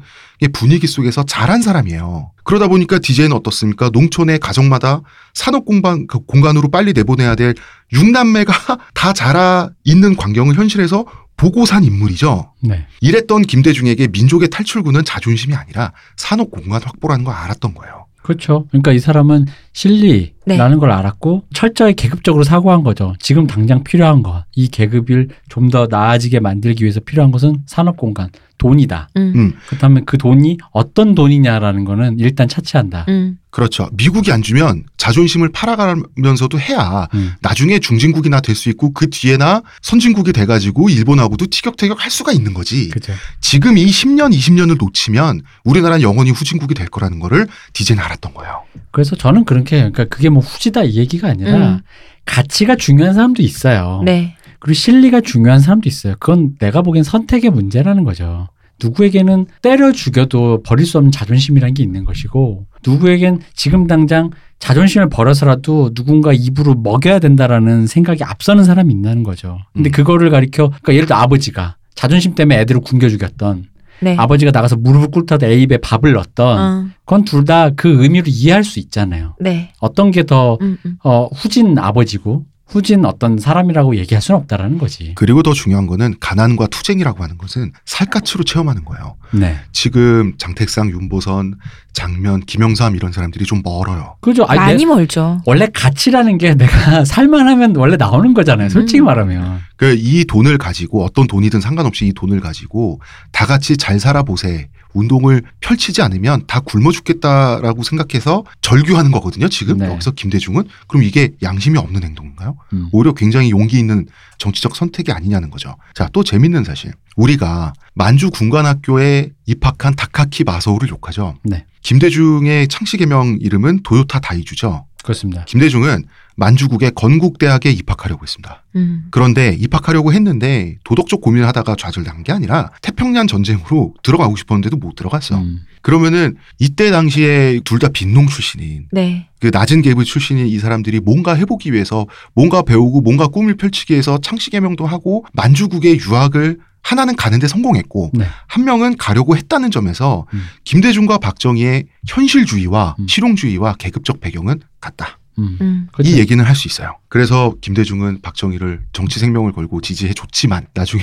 [0.52, 2.32] 분위기 속에서 자란 사람이에요.
[2.44, 3.90] 그러다 보니까 디제이는 어떻습니까?
[3.92, 5.00] 농촌의 가정마다
[5.32, 7.54] 산업 공간, 그 공간으로 빨리 내보내야 될
[7.92, 11.04] 6남매가 다 자라 있는 광경을 현실에서
[11.36, 12.52] 보고 산 인물이죠.
[12.60, 12.86] 네.
[13.00, 18.06] 이랬던 김대중에게 민족의 탈출구는 자존심이 아니라 산업 공간 확보라는 걸 알았던 거예요.
[18.22, 18.66] 그렇죠.
[18.70, 20.80] 그러니까 이 사람은 실리 라는 네.
[20.80, 23.14] 걸 알았고 철저히 계급적으로 사고한 거죠.
[23.18, 24.44] 지금 당장 필요한 거.
[24.54, 28.28] 이 계급을 좀 더 나아지게 만들기 위해서 필요한 것은 산업 공간,
[28.58, 29.08] 돈이다.
[29.16, 29.32] 음.
[29.34, 29.52] 음.
[29.66, 33.06] 그렇다면 그 돈이 어떤 돈이냐라는 거는 일단 차치한다.
[33.08, 33.38] 음.
[33.50, 33.88] 그렇죠.
[33.92, 37.32] 미국이 안 주면 자존심을 팔아가면서도 해야 음.
[37.40, 42.88] 나중에 중진국이나 될 수 있고 그 뒤에나 선진국이 돼가지고 일본하고도 티격태격 할 수가 있는 거지.
[42.90, 43.12] 그죠.
[43.40, 48.62] 지금 이 10년, 20년을 놓치면 우리나라는 영원히 후진국이 될 거라는 거를 디제는 알았던 거예요.
[48.90, 51.78] 그래서 저는 그렇게 그러니까 그게 뭐 후지다 이 얘기가 아니라 음.
[52.24, 54.02] 가치가 중요한 사람도 있어요.
[54.04, 54.36] 네.
[54.58, 56.14] 그리고 실리가 중요한 사람도 있어요.
[56.18, 58.48] 그건 내가 보기엔 선택의 문제라는 거죠.
[58.82, 65.92] 누구에게는 때려 죽여도 버릴 수 없는 자존심이라는 게 있는 것이고 누구에겐 지금 당장 자존심을 버려서라도
[65.94, 69.58] 누군가 입으로 먹여야 된다라는 생각이 앞서는 사람이 있다는 거죠.
[69.72, 69.92] 근데 음.
[69.92, 73.66] 그거를 가리켜 그러니까 예를 들어 아버지가 자존심 때문에 애들을 굶겨 죽였던
[74.04, 74.16] 네.
[74.18, 76.86] 아버지가 나가서 무릎을 꿇다가 애 입에 밥을 넣었던 어.
[77.04, 79.34] 그건 둘 다 그 의미로 이해할 수 있잖아요.
[79.40, 79.72] 네.
[79.80, 80.76] 어떤 게더 음.
[80.86, 80.98] 음.
[81.02, 82.44] 어, 후진 아버지고
[82.74, 85.12] 후진 어떤 사람이라고 얘기할 수는 없다라는 거지.
[85.14, 89.14] 그리고 더 중요한 거는 가난과 투쟁이라고 하는 것은 살갗으로 체험하는 거예요.
[89.32, 89.56] 네.
[89.70, 91.54] 지금 장택상, 윤보선,
[91.92, 94.16] 장면, 김영삼 이런 사람들이 좀 멀어요.
[94.20, 94.44] 그죠.
[94.44, 95.40] 아니, 많이 내- 멀죠.
[95.46, 98.68] 원래 가치라는 게 내가 살만 하면 원래 나오는 거잖아요.
[98.68, 99.04] 솔직히 음.
[99.04, 99.60] 말하면.
[99.76, 103.00] 그 이 돈을 가지고 어떤 돈이든 상관없이 이 돈을 가지고
[103.30, 104.68] 다 같이 잘 살아보세.
[104.94, 109.48] 운동을 펼치지 않으면 다 굶어 죽겠다라고 생각해서 절규하는 거거든요.
[109.48, 109.86] 지금 네.
[109.86, 112.56] 여기서 김대중은 그럼 이게 양심이 없는 행동인가요?
[112.72, 112.88] 음.
[112.92, 114.06] 오히려 굉장히 용기 있는
[114.38, 115.76] 정치적 선택이 아니냐는 거죠.
[115.94, 116.92] 자, 또 재밌는 사실.
[117.16, 121.36] 우리가 만주 군관학교에 입학한 다카키 마서우를 욕하죠.
[121.44, 121.64] 네.
[121.82, 124.86] 김대중의 창씨 개명 이름은 도요타 다이주죠.
[125.04, 125.44] 그렇습니다.
[125.44, 128.64] 김대중은 만주국의 건국대학에 입학하려고 했습니다.
[128.74, 129.04] 음.
[129.12, 135.36] 그런데 입학하려고 했는데 도덕적 고민을 하다가 좌절당한 게 아니라 태평양 전쟁으로 들어가고 싶었는데도 못 들어갔어.
[135.38, 135.60] 음.
[135.82, 139.28] 그러면은 이때 당시에 둘 다 빈농 출신인 네.
[139.38, 144.18] 그 낮은 계급 출신인 이 사람들이 뭔가 해보기 위해서 뭔가 배우고 뭔가 꿈을 펼치기 위해서
[144.18, 148.26] 창씨 개명도 하고 만주국의 유학을 하나는 가는데 성공했고 네.
[148.46, 150.44] 한 명은 가려고 했다는 점에서 음.
[150.64, 153.06] 김대중과 박정희의 현실주의와 음.
[153.08, 155.18] 실용주의와 계급적 배경은 같다.
[155.38, 155.56] 음.
[155.60, 155.88] 음.
[155.90, 156.10] 그렇죠.
[156.10, 156.96] 이 얘기는 할 수 있어요.
[157.08, 161.02] 그래서 김대중은 박정희를 정치 생명을 걸고 지지해 줬지만 나중에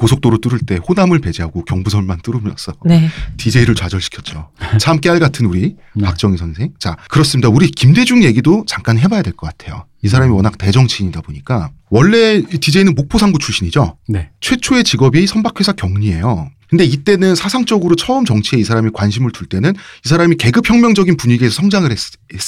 [0.00, 3.10] 고속도로 뚫을 때 호남을 배제하고 경부선만 뚫으면서 네.
[3.36, 4.48] DJ를 좌절시켰죠.
[4.80, 6.04] 참 깨알 같은 우리 네.
[6.04, 6.72] 박정희 선생.
[6.78, 7.50] 자, 그렇습니다.
[7.50, 9.84] 우리 김대중 얘기도 잠깐 해봐야 될 것 같아요.
[10.02, 13.98] 이 사람이 워낙 대정치인이다 보니까 원래 DJ는 목포상구 출신이죠.
[14.08, 14.30] 네.
[14.40, 16.50] 최초의 직업이 선박회사 경리예요.
[16.70, 21.90] 근데 이때는 사상적으로 처음 정치에 이 사람이 관심을 둘 때는 이 사람이 계급혁명적인 분위기에서 성장을
[21.90, 21.98] 했,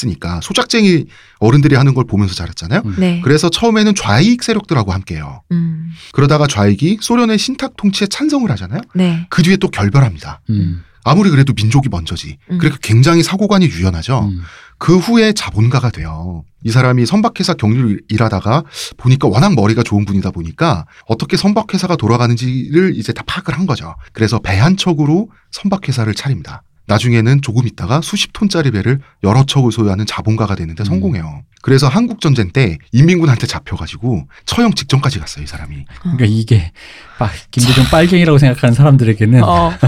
[0.05, 1.07] 으니까 소작쟁이
[1.41, 2.83] 어른들이 하는 걸 보면서 자랐잖아요.
[2.87, 2.95] 음.
[2.99, 3.21] 네.
[3.25, 5.43] 그래서 처음에는 좌익 세력들하고 함께해요.
[5.51, 5.91] 음.
[6.13, 8.81] 그러다가 좌익이 소련의 신탁 통치에 찬성을 하잖아요.
[8.95, 9.27] 네.
[9.29, 10.41] 그 뒤에 또 결별합니다.
[10.51, 10.85] 음.
[11.05, 12.39] 아무리 그래도 민족이 먼저지.
[12.51, 12.59] 음.
[12.59, 14.31] 그러니까 굉장히 사고관이 유연하죠.
[14.31, 14.43] 음.
[14.79, 16.45] 그 후에 자본가가 돼요.
[16.65, 18.65] 이 사람이 선박회사 경리를 일하다가
[18.97, 23.95] 보니까 워낙 머리가 좋은 분이다 보니까 어떻게 선박회사가 돌아가는지를 이제 다 파악을 한 거죠.
[24.13, 26.63] 그래서 배한 척으로 선박회사를 차립니다.
[26.87, 30.85] 나중에는 조금 있다가 수십 톤짜리 배를 여러 척을 소유하는 자본가가 되는데 음.
[30.85, 31.43] 성공해요.
[31.63, 35.85] 그래서 한국 전쟁 때 인민군한테 잡혀가지고 처형 직전까지 갔어요, 이 사람이.
[36.03, 36.73] 그러니까 이게
[37.19, 39.73] 빠- 김대중 빨갱이라고 생각하는 사람들에게는 어.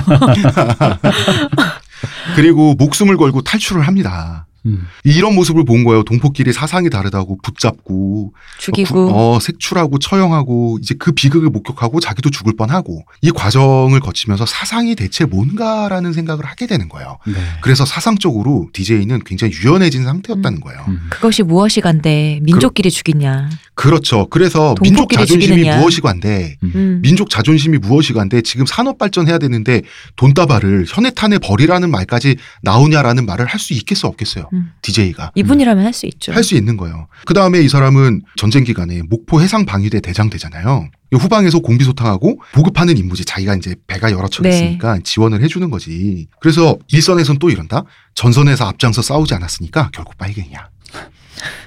[2.36, 4.47] 그리고 목숨을 걸고 탈출을 합니다.
[4.66, 4.86] 음.
[5.04, 6.02] 이런 모습을 본 거예요.
[6.04, 9.10] 동포끼리 사상이 다르다고 붙잡고 죽이고.
[9.12, 15.24] 어, 색출하고 처형하고 이제 그 비극을 목격하고 자기도 죽을 뻔하고 이 과정을 거치면서 사상이 대체
[15.24, 17.18] 뭔가라는 생각을 하게 되는 거예요.
[17.26, 17.34] 네.
[17.60, 20.84] 그래서 사상적으로 DJ는 굉장히 유연해진 상태였다는 거예요.
[20.88, 21.00] 음.
[21.10, 23.50] 그것이 무엇이 간데 민족끼리 죽이냐.
[23.74, 24.28] 그렇죠.
[24.28, 25.78] 그래서 민족 자존심이 죽이느냐.
[25.78, 27.00] 무엇이 간데 음.
[27.02, 29.82] 민족 자존심이 무엇이 간데 지금 산업 발전해야 되는데
[30.16, 34.48] 돈다발을 현해탄에 버리라는 말까지 나오냐라는 말을 할 수 있겠어 없겠어요.
[34.52, 34.70] 음.
[34.82, 35.32] DJ가.
[35.34, 36.32] 이분이라면 할수 있죠.
[36.32, 37.06] 할 수 있는 거예요.
[37.24, 40.88] 그 다음에 이 사람은 전쟁 기간에 목포 해상 방위대 대장 되잖아요.
[41.12, 43.24] 이 후방에서 공비소탕하고 보급하는 임무지.
[43.24, 44.50] 자기가 이제 배가 여러 척 네.
[44.50, 46.26] 있으니까 지원을 해주는 거지.
[46.40, 47.84] 그래서 일선에선 또 이런다.
[48.14, 50.68] 전선에서 앞장서 싸우지 않았으니까 결국 빨갱이야.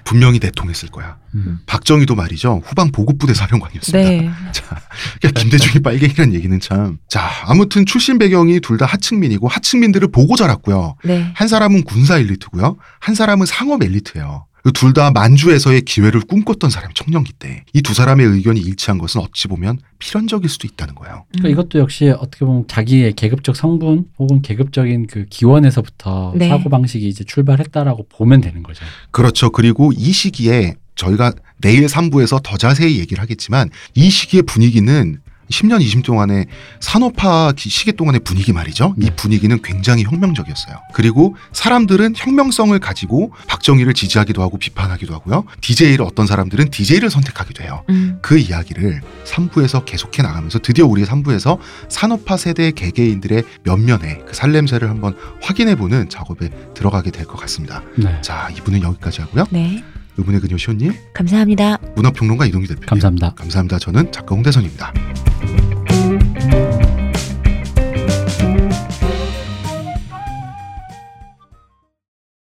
[0.04, 1.18] 분명히 대통했을 거야.
[1.36, 1.60] 음.
[1.66, 2.62] 박정희도 말이죠.
[2.66, 4.10] 후방 보급부대 사령관이었습니다.
[4.10, 4.30] 네.
[4.52, 4.82] 자,
[5.20, 6.98] 그러니까 김대중이 빨갱이라는 얘기는 참.
[7.10, 10.96] 자, 아무튼 출신 배경이 둘 다 하층민이고 하층민들을 보고 자랐고요.
[11.04, 11.32] 네.
[11.36, 12.78] 한 사람은 군사 엘리트고요.
[13.00, 14.47] 한 사람은 상업 엘리트예요.
[14.72, 17.64] 둘 다 만주에서의 기회를 꿈꿨던 사람이 청년기 때.
[17.74, 21.26] 이 두 사람의 의견이 일치한 것은 어찌 보면 필연적일 수도 있다는 거예요.
[21.34, 26.50] 그러니까 이것도 역시 어떻게 보면 자기의 계급적 성분 혹은 계급적인 그 기원에서부터 네.
[26.50, 28.84] 사고 방식이 이제 출발했다라고 보면 되는 거죠.
[29.12, 29.50] 그렇죠.
[29.50, 36.04] 그리고 이 시기에 저희가 내일 3부에서 더 자세히 얘기를 하겠지만 이 시기의 분위기는 10년, 20년
[36.04, 36.46] 동안의
[36.80, 38.94] 산업화 기- 시기 동안의 분위기 말이죠.
[38.98, 39.16] 이 네.
[39.16, 40.76] 분위기는 굉장히 혁명적이었어요.
[40.94, 45.46] 그리고 사람들은 혁명성을 가지고 박정희를 지지하기도 하고 비판하기도 하고요.
[45.62, 47.84] DJ를 어떤 사람들은 DJ를 선택하기도 해요.
[47.90, 48.20] 음.
[48.22, 51.58] 그 이야기를 3부에서 계속해 나가면서 드디어 우리 3부에서
[51.90, 57.82] 산업화 세대 개개인들의 면면의 그 살냄새를 한번 확인해 보는 작업에 들어가게 될 것 같습니다.
[57.98, 58.22] 네.
[58.22, 59.46] 자, 2부는 여기까지 하고요.
[59.52, 59.84] 네.
[60.18, 61.78] 의문의 그녀 시온님 감사합니다.
[61.96, 63.34] 문화평론가 이동규 대표님 감사합니다.
[63.36, 63.80] 감사합니다.
[63.80, 64.94] 저는 작가 홍대선입니다.